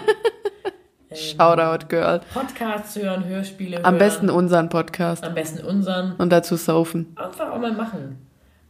[1.12, 2.22] Shoutout, Girl.
[2.34, 3.86] Podcasts hören, Hörspiele hören.
[3.86, 5.24] Am besten unseren Podcast.
[5.24, 6.14] Am besten unseren.
[6.18, 7.08] Und dazu saufen.
[7.16, 8.20] Einfach auch mal machen.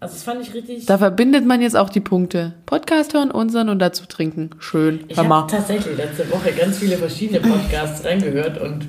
[0.01, 0.85] Also das fand ich richtig...
[0.85, 2.53] Da verbindet man jetzt auch die Punkte.
[2.65, 4.51] Podcast hören, unseren und dazu trinken.
[4.59, 5.03] Schön.
[5.09, 8.87] Ich habe tatsächlich letzte Woche ganz viele verschiedene Podcasts reingehört und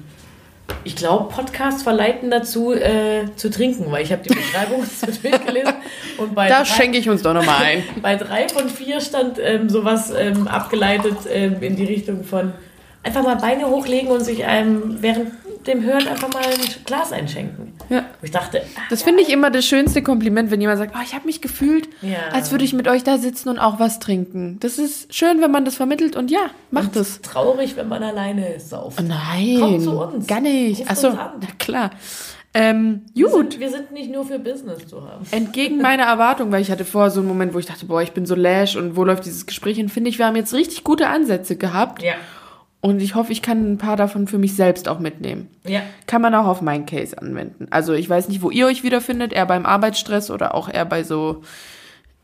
[0.84, 5.74] ich glaube, Podcasts verleiten dazu, äh, zu trinken, weil ich habe die Beschreibung so durchgelesen
[6.18, 7.82] und bei Da drei, schenke ich uns doch nochmal ein.
[8.02, 12.52] bei drei von vier stand ähm, sowas ähm, abgeleitet ähm, in die Richtung von
[13.02, 15.32] einfach mal Beine hochlegen und sich einem während
[15.66, 17.69] dem Hören einfach mal ein Glas einschenken.
[17.90, 17.98] Ja.
[17.98, 21.00] Und ich dachte, ah, Das finde ich immer das schönste Kompliment, wenn jemand sagt, oh,
[21.04, 22.16] ich habe mich gefühlt, Ja.
[22.32, 24.56] als würde ich mit euch da sitzen und auch was trinken.
[24.60, 27.20] Das ist schön, wenn man das vermittelt und ja, macht es.
[27.20, 29.02] traurig, wenn man alleine sauft.
[29.02, 30.26] Nein, Kommt zu uns.
[30.26, 30.88] gar nicht.
[30.90, 31.90] Achso, na klar.
[32.52, 33.52] Ähm, Wir gut.
[33.52, 35.24] sind, wir sind nicht nur für Business zu haben.
[35.30, 38.10] Entgegen meiner Erwartung, weil ich hatte vorher so einen Moment, wo ich dachte, boah, ich
[38.12, 40.82] bin so lash und wo läuft dieses Gespräch hin, finde ich, wir haben jetzt richtig
[40.82, 42.14] gute Ansätze gehabt Ja.
[42.82, 45.48] Und ich hoffe, ich kann ein paar davon für mich selbst auch mitnehmen.
[45.64, 45.82] Ja.
[46.06, 47.66] Kann man auch auf meinen Case anwenden.
[47.70, 51.02] Also ich weiß nicht, wo ihr euch wiederfindet, eher beim Arbeitsstress oder auch eher bei
[51.04, 51.42] so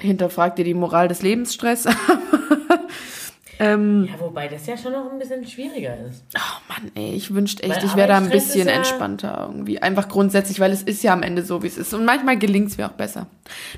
[0.01, 1.87] hinterfragt ihr die Moral des Lebensstress.
[3.59, 6.23] ähm, Ja, wobei das ja schon noch ein bisschen schwieriger ist.
[6.37, 9.81] oh Mann, ey, ich wünschte echt, Weil ich wäre da ein bisschen ja- entspannter irgendwie.
[9.81, 11.95] Einfach grundsätzlich, weil es ist ja am Ende so, wie es ist.
[11.95, 13.27] Und manchmal gelingt es mir auch besser.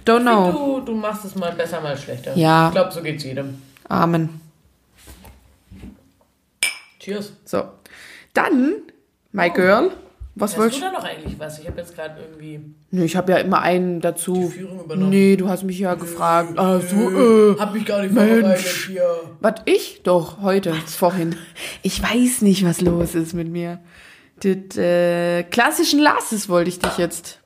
[0.05, 0.81] Don't know.
[0.81, 2.37] Du, du machst es mal besser, mal schlechter.
[2.37, 2.69] Ja.
[2.69, 3.63] Ich glaube, so geht's jedem.
[3.89, 4.41] Amen.
[7.09, 7.33] Cheers.
[7.45, 7.65] So.
[8.35, 8.83] Dann,
[9.33, 9.91] my girl,
[10.35, 11.59] was Hast wolltest du da noch eigentlich was?
[11.59, 14.35] Ich habe jetzt gerade irgendwie Nö, ich habe ja immer einen dazu.
[14.35, 15.11] die Führung übernommen.
[15.11, 16.59] Nee, du hast mich ja gefragt.
[16.59, 17.59] Ah, so, äh.
[17.59, 18.35] Hab mich gar nicht Mensch.
[18.35, 19.21] vorbereitet hier.
[19.41, 20.03] Was, ich?
[20.05, 21.35] Doch, heute, vorhin.
[21.83, 23.81] Ich weiß nicht, was los ist mit mir.
[24.41, 27.41] Das äh, klassischen Lasses wollte ich dich jetzt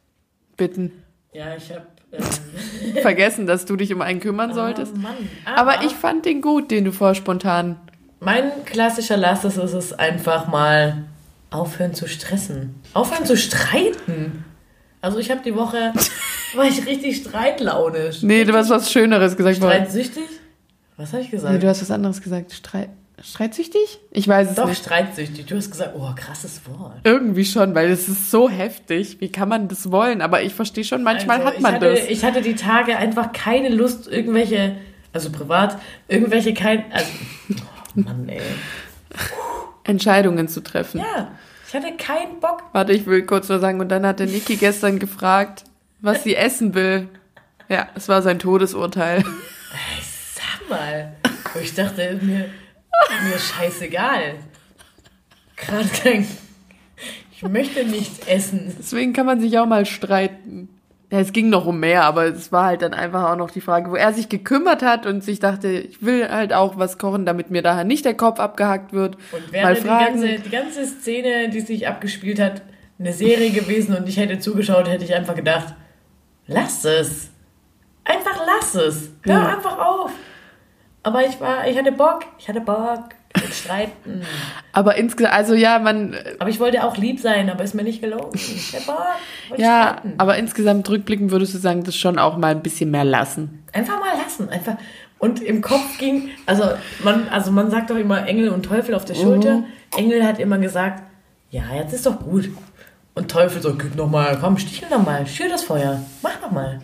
[0.57, 0.93] bitten.
[1.33, 1.87] Ja, ich habe.
[2.13, 2.23] Ähm,
[3.01, 4.93] Vergessen, dass du dich um einen kümmern solltest.
[4.97, 5.17] Oh Mann.
[5.57, 7.81] Aber ich fand den gut, den du vorher spontan.
[8.25, 11.03] Mein klassischer Last ist es einfach mal
[11.51, 12.77] aufhören zu stressen.
[12.95, 14.45] Aufhören zu streiten.
[15.01, 15.93] Also ich habe die Woche,
[16.55, 18.23] war ich richtig streitlaunisch.
[18.23, 19.57] Nee, du hast was Schöneres gesagt.
[19.57, 20.23] Streitsüchtig?
[20.97, 21.53] Was habe ich gesagt?
[21.53, 22.53] Nee, du hast was anderes gesagt.
[22.53, 23.99] Streit, streitsüchtig?
[24.12, 24.85] Ich weiß es Doch, nicht.
[24.85, 25.47] streitsüchtig.
[25.47, 27.01] Du hast gesagt, oh, krasses Wort.
[27.03, 29.16] Irgendwie schon, weil es ist so heftig.
[29.20, 30.20] Wie kann man das wollen?
[30.23, 32.09] Aber ich verstehe schon, manchmal Also, hat man ich hatte, das.
[32.09, 34.77] Ich hatte die Tage einfach keine Lust, irgendwelche,
[35.12, 37.09] also privat, irgendwelche kein, also,
[37.95, 38.40] Mann, ey.
[39.84, 41.01] Entscheidungen zu treffen.
[41.01, 41.32] Ja,
[41.66, 42.62] ich hatte keinen Bock.
[42.72, 45.64] Warte, ich will kurz nur sagen, und dann hat der Niki gestern gefragt,
[46.01, 47.09] was sie essen will.
[47.68, 49.24] Ja, es war sein Todesurteil.
[50.34, 51.16] Sag mal.
[51.62, 52.49] Ich dachte, mir,
[53.24, 54.34] mir scheißegal.
[55.57, 56.26] Gerade kein,
[57.34, 58.74] ich möchte nichts essen.
[58.78, 60.68] Deswegen kann man sich auch mal streiten.
[61.13, 63.61] Ja, es ging noch um mehr, aber es war halt dann einfach auch noch die
[63.61, 67.27] Frage, wo er sich gekümmert hat und sich dachte, ich will halt auch was kochen,
[67.27, 69.19] damit mir daher nicht der Kopf abgehackt wird.
[69.31, 72.63] Und wäre die ganze, die ganze Szene, die sich abgespielt hat,
[72.99, 75.75] eine Serie gewesen und ich hätte zugeschaut, hätte ich einfach gedacht,
[76.47, 77.29] lass es.
[78.05, 79.11] Einfach lass es.
[79.25, 79.49] Hör Ja.
[79.57, 80.13] einfach auf.
[81.03, 82.20] Aber ich war, ich hatte Bock.
[82.38, 83.11] Ich hatte Bock.
[83.34, 84.22] mit Streiten.
[84.72, 88.00] Aber insgesamt, also ja, man, Aber ich wollte auch lieb sein, aber ist mir nicht
[88.00, 88.30] gelungen.
[88.34, 89.59] Ich hatte Bock.
[89.59, 90.14] ja, streiten.
[90.18, 93.64] aber insgesamt rückblickend würdest du sagen, das schon auch mal ein bisschen mehr lassen.
[93.72, 94.48] Einfach mal lassen.
[94.48, 94.76] Einfach.
[95.18, 96.64] Und im Kopf ging, also
[97.05, 99.64] man, also man sagt doch immer Engel und Teufel auf der Schulter.
[99.96, 101.03] Engel hat immer gesagt,
[101.50, 102.48] ja, jetzt ist doch gut.
[103.14, 106.50] Und Teufel so, gib noch mal, komm, stichel noch mal, schür das Feuer, mach noch
[106.50, 106.80] mal.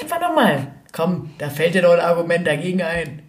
[0.00, 0.66] Einfach noch mal.
[0.92, 3.22] Komm, da fällt dir doch ein Argument dagegen ein.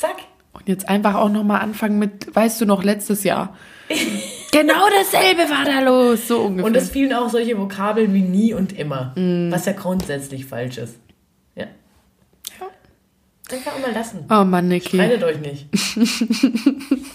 [0.00, 0.16] Zack.
[0.52, 3.54] Und jetzt einfach auch nochmal anfangen mit, weißt du noch, letztes Jahr.
[4.50, 6.64] genau dasselbe war da los, so ungefähr.
[6.64, 10.96] Und es fielen auch solche Vokabeln wie nie und immer, was ja grundsätzlich falsch ist.
[11.54, 11.66] Ja.
[13.52, 14.24] Einfach auch mal lassen.
[14.30, 14.96] oh Mann, Niki.
[14.96, 15.66] Streitet euch nicht.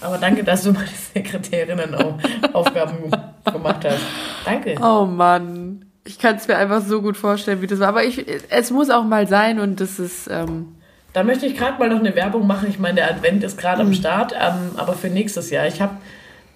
[0.00, 2.18] Aber danke, dass du meine Sekretärinnen auch
[2.52, 3.10] Aufgaben
[3.52, 4.02] gemacht hast.
[4.44, 4.76] Danke.
[4.80, 5.86] Oh Mann.
[6.04, 7.88] Ich kann es mir einfach so gut vorstellen, wie das war.
[7.88, 10.75] Aber ich, es muss auch mal sein und das ist, ähm,
[11.16, 12.68] Da möchte ich gerade mal noch eine Werbung machen.
[12.68, 15.66] Ich meine, der Advent ist gerade am Start, ähm, aber für nächstes Jahr.
[15.66, 15.96] Ich habe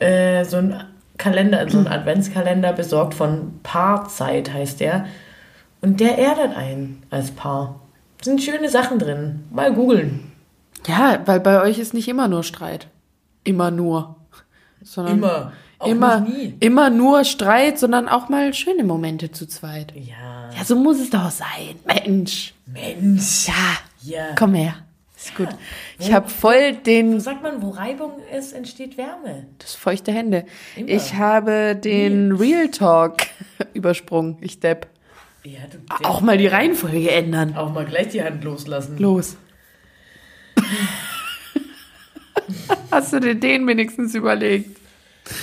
[0.00, 0.84] äh, so einen
[1.16, 5.06] Kalender, so einen Adventskalender besorgt von Paarzeit, heißt der.
[5.80, 7.80] Und der erdet einen als Paar.
[8.20, 9.46] Sind schöne Sachen drin.
[9.50, 10.30] Mal googeln.
[10.86, 12.88] ja, weil bei euch ist nicht immer nur Streit.
[13.44, 14.16] Immer nur.
[14.82, 15.52] Sondern Immer.
[15.78, 16.26] Auch immer,
[16.60, 19.94] immer nur Streit, sondern auch mal schöne Momente zu zweit.
[19.96, 20.50] Ja.
[20.54, 21.76] Ja, so muss es doch sein.
[21.86, 22.52] Mensch.
[22.66, 23.48] Mensch.
[23.48, 24.34] Ja, Ja.
[24.36, 24.74] komm her.
[25.16, 25.48] Ist gut.
[25.98, 29.46] Ich habe voll den Wo sagt man, wo Reibung ist, entsteht Wärme.
[29.58, 30.46] das feuchte Hände.
[30.76, 30.88] Immer.
[30.88, 33.18] Ich habe den Real Talk
[33.74, 34.38] übersprungen.
[34.40, 34.86] Ich depp.
[35.44, 37.54] Ja, du Auch mal die Reihenfolge ändern.
[37.56, 38.96] Auch mal gleich die Hand loslassen.
[38.98, 39.36] Los.
[42.90, 44.78] Hast du dir den wenigstens überlegt?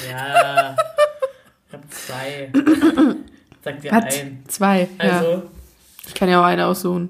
[0.10, 0.76] Ja.
[1.68, 2.52] Ich hab zwei.
[3.64, 4.44] Sag dir Hat ein.
[4.48, 4.88] zwei.
[4.98, 5.44] Also, ja.
[6.08, 7.10] Ich kann ja auch eine aussuchen.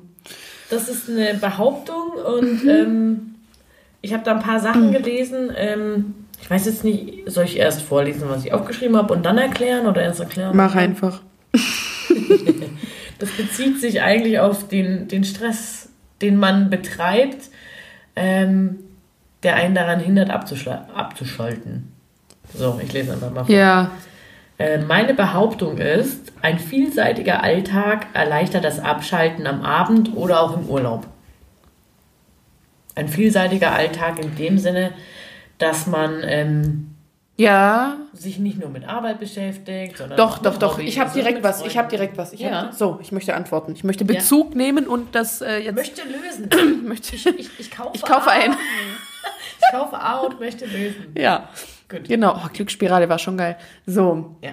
[0.70, 3.36] Das ist eine Behauptung und ähm,
[4.02, 5.52] ich habe da ein paar Sachen gelesen.
[5.56, 9.38] Ähm, ich weiß jetzt nicht, soll ich erst vorlesen, was ich aufgeschrieben habe und dann
[9.38, 10.56] erklären oder erst erklären?
[10.56, 11.22] Mach einfach.
[13.20, 15.90] Das bezieht sich eigentlich auf den, den Stress,
[16.22, 17.50] den man betreibt,
[18.16, 18.78] ähm,
[19.44, 21.92] der einen daran hindert, abzuschalten.
[22.54, 23.56] So, ich lese einfach mal vor.
[23.56, 23.92] Ja.
[24.60, 30.68] Äh, meine Behauptung ist, ein vielseitiger Alltag erleichtert das Abschalten am Abend oder auch im
[30.68, 31.06] Urlaub.
[32.96, 34.92] Ein vielseitiger Alltag in dem Sinne,
[35.60, 36.96] dass man ähm,
[37.38, 37.98] Ja.
[38.14, 40.80] sich nicht nur mit Arbeit beschäftigt, sondern Doch, doch, doch.
[40.80, 41.64] Ich habe direkt mit was.
[41.64, 42.34] Ich habe direkt was.
[42.40, 42.64] Ja.
[42.64, 43.74] hab, so, ich möchte antworten.
[43.74, 45.76] Ich möchte Bezug nehmen und das äh, jetzt.
[45.76, 46.86] möchte lösen.
[46.88, 48.56] möchte Ich, ich, ich kaufe Ich kaufe ein.
[49.60, 51.08] Ich kaufe out, möchte lösen.
[51.18, 51.50] Ja.
[51.90, 52.08] Gut.
[52.08, 52.36] Genau.
[52.36, 53.58] Oh, Glücksspirale war schon geil.
[53.86, 54.36] So.
[54.42, 54.52] Ja.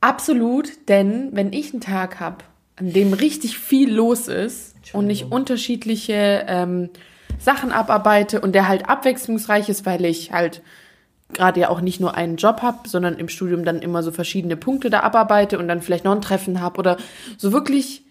[0.00, 2.44] Absolut, denn wenn ich einen Tag habe,
[2.76, 6.90] an dem richtig viel los ist und ich unterschiedliche ähm,
[7.38, 10.62] Sachen abarbeite und der halt abwechslungsreich ist, weil ich halt
[11.32, 14.56] gerade ja auch nicht nur einen Job habe, sondern im Studium dann immer so verschiedene
[14.56, 16.96] Punkte da abarbeite und dann vielleicht noch ein Treffen habe oder
[17.38, 18.02] so wirklich.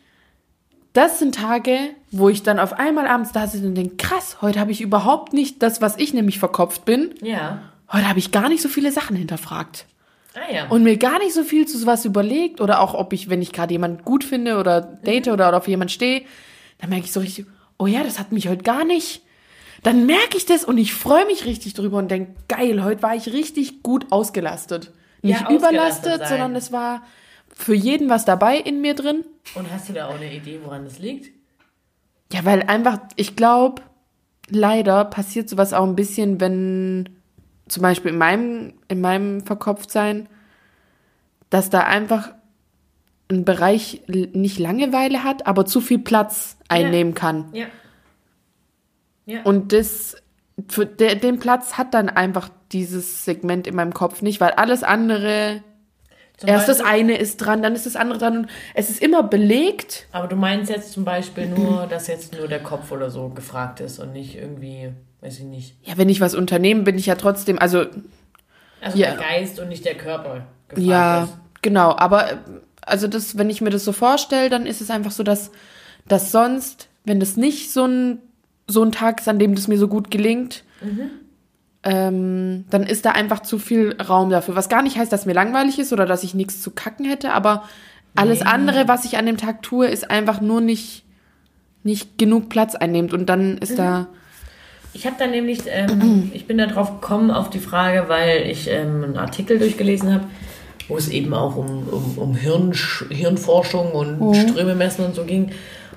[0.94, 1.78] Das sind Tage,
[2.12, 5.34] wo ich dann auf einmal abends da sitze und denke, krass, heute habe ich überhaupt
[5.34, 7.16] nicht das, was ich nämlich verkopft bin.
[7.22, 7.73] Ja.
[7.92, 9.86] Heute habe ich gar nicht so viele Sachen hinterfragt
[10.36, 10.68] Ah ja.
[10.70, 13.52] und mir gar nicht so viel zu sowas überlegt oder auch ob ich, wenn ich
[13.52, 16.24] gerade jemanden gut finde oder date oder, oder auf jemanden stehe,
[16.80, 17.46] dann merke ich so richtig,
[17.78, 19.22] oh ja, das hat mich heute gar nicht.
[19.84, 23.16] Dann merke ich das und ich freue mich richtig drüber und denke, geil, heute war
[23.16, 24.92] ich richtig gut ausgelastet.
[25.22, 26.30] Nicht Ja, überlastet, sein.
[26.30, 27.04] sondern es war
[27.56, 29.24] für jeden was dabei in mir drin.
[29.56, 31.32] Und hast du da auch eine Idee, woran das liegt?
[32.32, 33.82] Ja, weil einfach, ich glaube,
[34.50, 37.10] leider passiert sowas auch ein bisschen, wenn
[37.68, 40.28] zum Beispiel in meinem, in meinem Verkopftsein,
[41.50, 42.34] dass da einfach
[43.30, 47.50] ein Bereich nicht Langeweile hat, aber zu viel Platz einnehmen kann.
[47.54, 47.66] Ja.
[49.26, 49.42] Ja.
[49.44, 50.18] Und das,
[50.68, 54.84] für der, den Platz hat dann einfach dieses Segment in meinem Kopf nicht, weil alles
[54.84, 55.64] andere,
[56.38, 59.02] Zum erst das Beispiel- eine ist dran, dann ist das andere dran und es ist
[59.02, 60.08] immer belegt.
[60.12, 63.80] Aber du meinst jetzt zum Beispiel nur, dass jetzt nur der Kopf oder so gefragt
[63.80, 64.92] ist und nicht irgendwie,
[65.24, 65.76] weiß ich nicht.
[65.84, 67.86] Ja, wenn ich was unternehme, bin ich ja trotzdem, also
[68.82, 69.12] Also Ja.
[69.16, 70.46] der Geist und nicht der Körper
[70.78, 71.34] Ja, ist.
[71.62, 71.96] genau.
[71.96, 72.40] Aber
[72.82, 75.52] also das, wenn ich mir das so vorstelle, dann ist es einfach so, dass,
[76.08, 78.20] dass sonst, wenn das nicht so ein,
[78.68, 80.64] so ein Tag ist, an dem das mir so gut gelingt,
[81.84, 84.56] ähm, dann ist da einfach zu viel Raum dafür.
[84.56, 87.34] Was gar nicht heißt, dass mir langweilig ist oder dass ich nichts zu kacken hätte,
[87.34, 87.64] aber
[88.16, 88.46] alles Nee.
[88.46, 91.04] andere, was ich an dem Tag tue, ist einfach nur nicht,
[91.84, 93.14] nicht genug Platz einnimmt.
[93.14, 94.08] Und dann ist da.
[94.94, 98.70] Ich habe da nämlich, ähm, ich bin da drauf gekommen auf die Frage, weil ich
[98.70, 100.26] ähm, einen Artikel durchgelesen habe,
[100.88, 102.74] wo es eben auch um, um, um Hirn,
[103.10, 105.52] Hirnforschung und Ströme messen und so ging.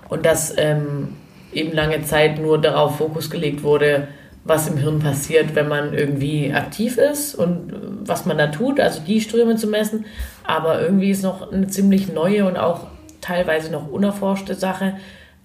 [0.09, 1.09] Und dass ähm,
[1.53, 4.09] eben lange Zeit nur darauf Fokus gelegt wurde,
[4.44, 8.78] was im Hirn passiert, wenn man irgendwie aktiv ist und äh, was man da tut,
[8.78, 10.05] also die Ströme zu messen.
[10.44, 12.86] Aber irgendwie ist noch eine ziemlich neue und auch
[13.20, 14.94] teilweise noch unerforschte Sache,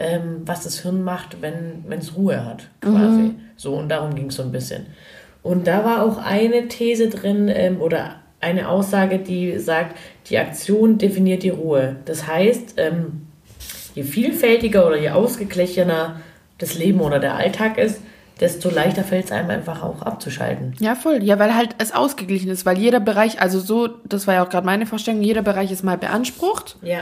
[0.02, 3.36] ähm, was das Hirn macht, wenn es Ruhe hat, quasi.
[3.56, 4.88] So, und darum ging es so ein bisschen.
[5.43, 9.95] Und da war auch eine These drin ähm, oder eine Aussage, die sagt,
[10.28, 11.97] die Aktion definiert die Ruhe.
[12.06, 13.28] Das heißt, ähm,
[13.93, 16.20] je vielfältiger oder je ausgeglichener
[16.58, 18.02] das Leben oder der Alltag ist,
[18.39, 20.74] desto leichter fällt es einem einfach auch abzuschalten.
[20.80, 21.24] Ja, voll.
[21.24, 24.49] Ja, weil halt es ausgeglichen ist, weil jeder Bereich, also so, das war ja auch
[24.49, 26.78] gerade meine Vorstellung, jeder Bereich ist mal beansprucht.
[26.82, 27.02] Ja.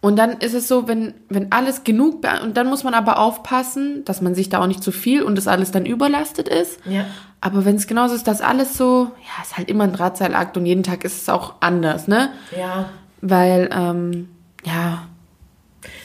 [0.00, 4.04] Und dann ist es so, wenn, wenn alles genug, und dann muss man aber aufpassen,
[4.04, 6.78] dass man sich da auch nicht zu viel und das alles dann überlastet ist.
[6.84, 7.06] Ja.
[7.40, 10.66] Aber wenn es genauso ist, dass alles so, ja, ist halt immer ein Drahtseilakt und
[10.66, 12.30] jeden Tag ist es auch anders, ne?
[12.56, 12.90] Ja.
[13.20, 14.28] Weil, ähm,
[14.64, 15.08] ja,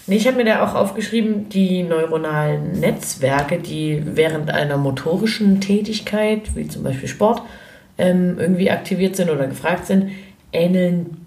[0.05, 6.55] Nee, ich habe mir da auch aufgeschrieben, die neuronalen Netzwerke, die während einer motorischen Tätigkeit,
[6.55, 7.41] wie zum Beispiel Sport,
[7.97, 10.11] ähm, irgendwie aktiviert sind oder gefragt sind,
[10.51, 11.22] ähneln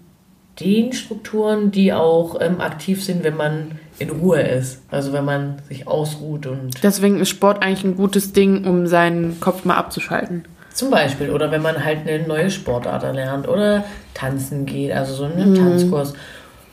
[0.59, 4.81] den Strukturen, die auch ähm, aktiv sind, wenn man in Ruhe ist.
[4.89, 9.39] Also wenn man sich ausruht und deswegen ist Sport eigentlich ein gutes Ding, um seinen
[9.39, 10.45] Kopf mal abzuschalten.
[10.73, 13.83] zum Beispiel, oder wenn man halt eine neue Sportart erlernt oder
[14.13, 16.13] tanzen geht, also so einen Tanzkurs,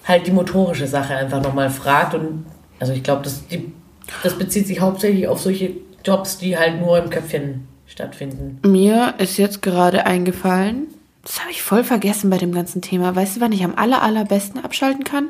[0.05, 2.14] halt die motorische Sache einfach nochmal fragt.
[2.14, 2.45] Und
[2.78, 3.72] also ich glaube, das, die-
[4.22, 5.70] das bezieht sich hauptsächlich auf solche
[6.05, 8.61] Jobs, die halt nur im Köpfchen stattfinden.
[8.66, 10.89] Mir ist jetzt gerade eingefallen,
[11.25, 13.14] das habe ich voll vergessen bei dem ganzen Thema.
[13.16, 15.29] Weißt du, wann ich am aller, allerbesten abschalten kann?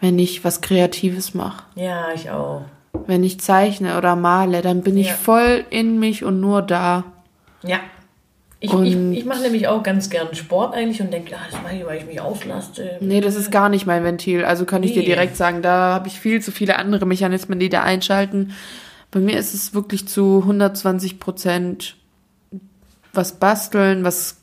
[0.00, 1.64] Wenn ich was Kreatives mache.
[1.74, 2.62] Ja, ich auch.
[3.06, 5.14] Wenn ich zeichne oder male, dann bin ich Ja.
[5.14, 7.04] voll in mich und nur da.
[7.62, 7.78] Ja.
[8.60, 11.74] Ich, ich, ich mache nämlich auch ganz gern Sport eigentlich und denke, ja, das mache
[11.74, 12.98] ich, weil ich mich auslaste.
[13.00, 14.44] Nee, das ist gar nicht mein Ventil.
[14.44, 15.00] Also kann ich Nee.
[15.00, 18.52] dir direkt sagen, da habe ich viel zu viele andere Mechanismen, die da einschalten.
[19.10, 21.96] Bei mir ist es wirklich zu 120 Prozent
[23.12, 24.38] was basteln, was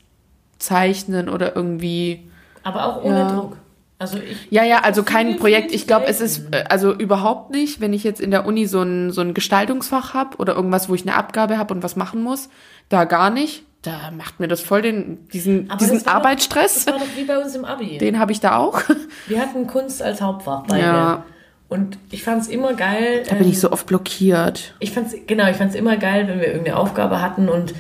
[0.60, 2.30] zeichnen oder irgendwie.
[2.64, 3.32] Aber auch ohne Ja.
[3.32, 3.58] Druck.
[3.98, 4.48] Also ich.
[4.50, 5.74] Ja, ja, also kein Projekt.
[5.74, 9.12] Ich glaube, es ist also überhaupt nicht, wenn ich jetzt in der Uni so ein,
[9.12, 12.50] so ein Gestaltungsfach habe oder irgendwas, wo ich eine Abgabe habe und was machen muss.
[12.88, 13.64] Da gar nicht.
[13.82, 16.86] Da macht mir das voll den, diesen, Aber diesen war doch- Arbeitsstress.
[16.86, 17.98] Das war doch wie bei uns im Abi.
[17.98, 18.82] Den habe ich da auch.
[19.28, 20.82] Wir hatten Kunst als Hauptfach beide.
[20.84, 21.24] Ja.
[21.70, 23.24] Und ich fand es immer geil.
[23.30, 24.74] Da bin ähm, ich so oft blockiert.
[24.80, 27.74] Ich fand's, genau, ich fand es immer geil, wenn wir irgendeine Aufgabe hatten und,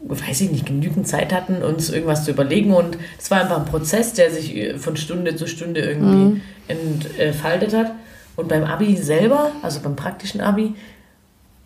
[0.00, 2.72] weiß ich nicht, genügend Zeit hatten, uns irgendwas zu überlegen.
[2.72, 6.40] Und es war einfach ein Prozess, der sich äh, von Stunde zu Stunde irgendwie
[7.18, 7.92] entfaltet hat.
[8.36, 10.74] Und beim Abi selber, also beim praktischen Abi,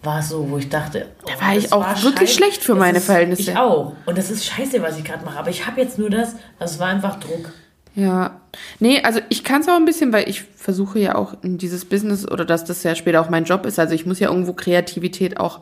[0.03, 2.39] war es so, wo ich dachte, Da oh, war ich auch wirklich scheiße.
[2.39, 3.43] schlecht für Das meine ist, Verhältnisse.
[3.43, 3.93] Ich auch.
[4.07, 5.39] Und das ist scheiße, was ich gerade mache.
[5.39, 6.35] Aber ich habe jetzt nur das.
[6.59, 7.53] Also es war einfach Druck.
[7.95, 8.41] Ja.
[8.81, 11.85] Nee, also ich kann es auch ein bisschen, weil ich versuche ja auch in dieses
[11.85, 13.79] Business oder dass das ja später auch mein Job ist.
[13.79, 15.61] Also ich muss ja irgendwo Kreativität auch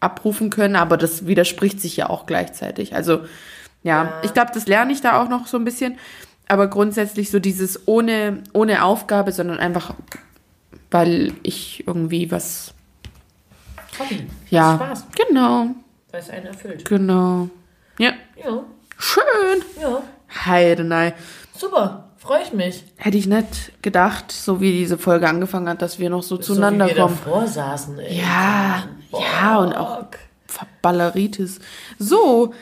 [0.00, 2.94] abrufen können, aber das widerspricht sich ja auch gleichzeitig.
[2.94, 3.22] Also
[3.82, 4.12] ja, Ja.
[4.22, 5.98] ich glaube, das lerne ich da auch noch so ein bisschen.
[6.48, 9.94] Aber grundsätzlich so dieses ohne, ohne Aufgabe, sondern einfach,
[10.90, 12.72] weil ich irgendwie was,
[13.98, 14.26] Hobby.
[14.50, 15.66] ja, Spaß, genau,
[16.10, 16.84] weil es einen erfüllt.
[16.86, 17.50] genau.
[17.98, 18.62] Ja, Ja,
[18.96, 19.62] schön.
[19.80, 20.02] ja.
[20.46, 21.14] Heidenei.
[21.56, 22.07] Super.
[22.28, 22.84] Freue ich mich.
[22.96, 26.84] Hätte ich nicht gedacht, so wie diese Folge angefangen hat, dass wir noch so zueinander
[26.84, 27.18] so wie wir kommen.
[27.24, 27.98] davor saßen.
[28.00, 28.18] Ey.
[28.18, 29.22] Ja, Bock.
[29.22, 30.04] ja, und auch
[30.46, 31.58] Verballeritis.
[31.98, 32.52] So,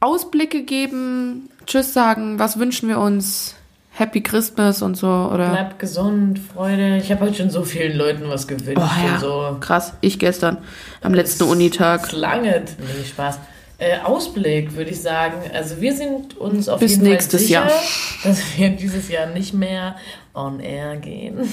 [0.00, 3.56] Ausblicke geben, Tschüss sagen, was wünschen wir uns?
[3.90, 5.50] Happy Christmas und so, oder?
[5.50, 6.96] Bleibt gesund, Freude.
[6.96, 8.80] Ich habe heute schon so vielen Leuten was gewünscht.
[8.82, 9.58] Oh ja, so.
[9.60, 9.92] krass.
[10.00, 10.56] Ich gestern,
[11.02, 12.04] am letzten Unitag.
[12.04, 12.74] Es langet.
[12.78, 13.38] Nee, Spaß.
[13.82, 15.50] Äh, Ausblick, würde ich sagen.
[15.52, 17.82] Also wir sind uns auf Bis jeden nächstes Fall sicher, Jahr.
[18.24, 19.96] dass wir dieses Jahr nicht mehr
[20.34, 21.52] on air gehen.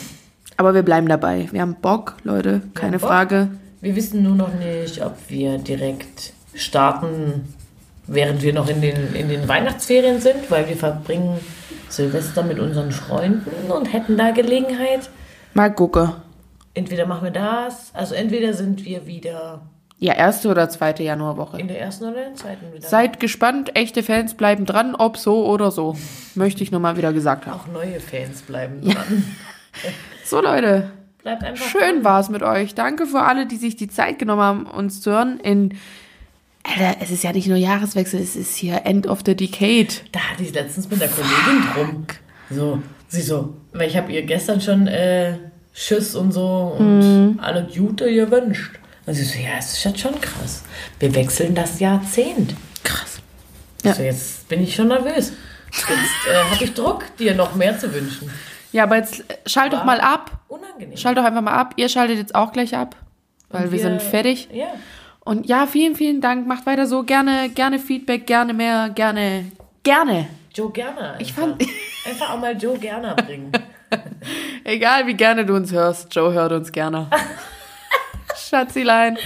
[0.56, 1.50] Aber wir bleiben dabei.
[1.52, 3.10] Wir haben Bock, Leute, keine Bock.
[3.10, 3.50] Frage.
[3.82, 7.52] Wir wissen nur noch nicht, ob wir direkt starten,
[8.06, 11.40] während wir noch in den, in den Weihnachtsferien sind, weil wir verbringen
[11.88, 15.10] Silvester mit unseren Freunden und hätten da Gelegenheit.
[15.56, 16.12] Mal gucken.
[16.76, 19.62] Entweder machen wir das, also entweder sind wir wieder
[20.02, 21.60] Ja, erste oder zweite Januarwoche.
[21.60, 22.88] in der ersten oder in der zweiten wieder.
[22.88, 25.98] Seid gespannt, echte Fans bleiben dran, ob so oder so.
[26.36, 27.60] Möchte ich nur mal wieder gesagt haben.
[27.60, 29.26] Auch neue Fans bleiben dran.
[30.26, 30.92] So, Leute,
[31.22, 32.76] Bleibt einfach schön war's mit euch.
[32.76, 35.40] Danke für alle, die sich die Zeit genommen haben, uns zu hören.
[35.42, 35.76] In,
[36.64, 39.88] Alter, es ist ja nicht nur Jahreswechsel, es ist hier End of the Decade.
[40.12, 42.06] Da hatte ich letztens mit der Kollegin drum.
[42.50, 45.34] So, sie so, weil ich habe ihr gestern schon äh,
[45.74, 47.40] Schiss und so und Mhm.
[47.42, 48.80] alle Jute gewünscht.
[49.10, 50.62] Und sie so, ja, es ist jetzt schon krass.
[51.00, 52.54] Wir wechseln das Jahrzehnt.
[52.84, 53.20] Krass.
[53.84, 53.96] Ja.
[53.96, 55.34] So, jetzt bin ich schon nervös.
[55.72, 55.90] Jetzt
[56.30, 58.30] äh, habe ich Druck, dir noch mehr zu wünschen.
[58.72, 60.30] Ja, aber jetzt äh, schalt doch War mal ab.
[60.48, 60.96] Unangenehm.
[60.96, 61.74] Schalt doch einfach mal ab.
[61.78, 62.96] Ihr schaltet jetzt auch gleich ab,
[63.50, 64.48] weil Und wir, sind fertig.
[64.54, 64.68] Ja.
[65.22, 66.46] Und ja, vielen, vielen Dank.
[66.46, 67.02] Macht weiter so.
[67.02, 69.46] Gerne, gerne Feedback, gerne mehr, gerne,
[69.82, 70.28] gerne.
[70.54, 71.14] Joe Gerner.
[71.14, 71.20] Einfach.
[71.20, 71.60] Ich fand-
[72.06, 73.52] einfach auch mal Joe Gerner bringen.
[74.64, 77.08] Egal wie gerne du uns hörst, Joe hört uns gerne.
[78.50, 79.18] Schatzilein.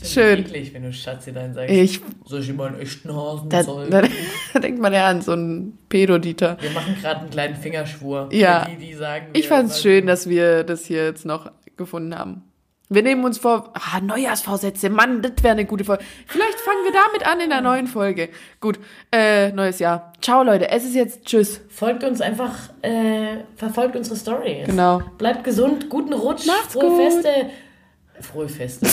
[0.00, 0.40] Das Schön.
[0.40, 1.70] Eklig, wenn du Schatzi dann sagst.
[1.74, 4.02] Ich, Soll ich immer einen echten Hasen da, da,
[4.52, 6.56] da denkt man ja an so einen Pedodieter.
[6.60, 8.28] Wir machen gerade einen kleinen Fingerschwur.
[8.30, 8.66] Ja.
[8.66, 12.44] Die, die sagen, Ich fand es schön, dass wir das hier jetzt noch gefunden haben.
[12.90, 16.04] Wir nehmen uns vor, ah, Neujahrsvorsätze, Mann, das wäre eine gute Folge.
[16.26, 18.30] Vielleicht fangen wir damit an in der neuen Folge.
[18.60, 18.78] Gut,
[19.12, 20.14] äh, neues Jahr.
[20.22, 21.60] Ciao, Leute, es ist jetzt Tschüss.
[21.68, 24.66] Folgt uns einfach, äh, verfolgt unsere Stories.
[24.66, 25.02] Genau.
[25.18, 27.02] Bleibt gesund, guten Rutsch, Macht's frohe gut.
[27.02, 27.50] Feste.
[28.20, 28.86] Frohe Feste.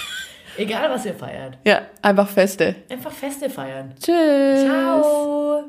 [0.56, 1.58] Egal, was ihr feiert.
[1.64, 2.76] Ja, einfach Feste.
[2.88, 3.94] Einfach Feste feiern.
[4.00, 4.64] Tschüss.
[4.64, 5.64] Ciao.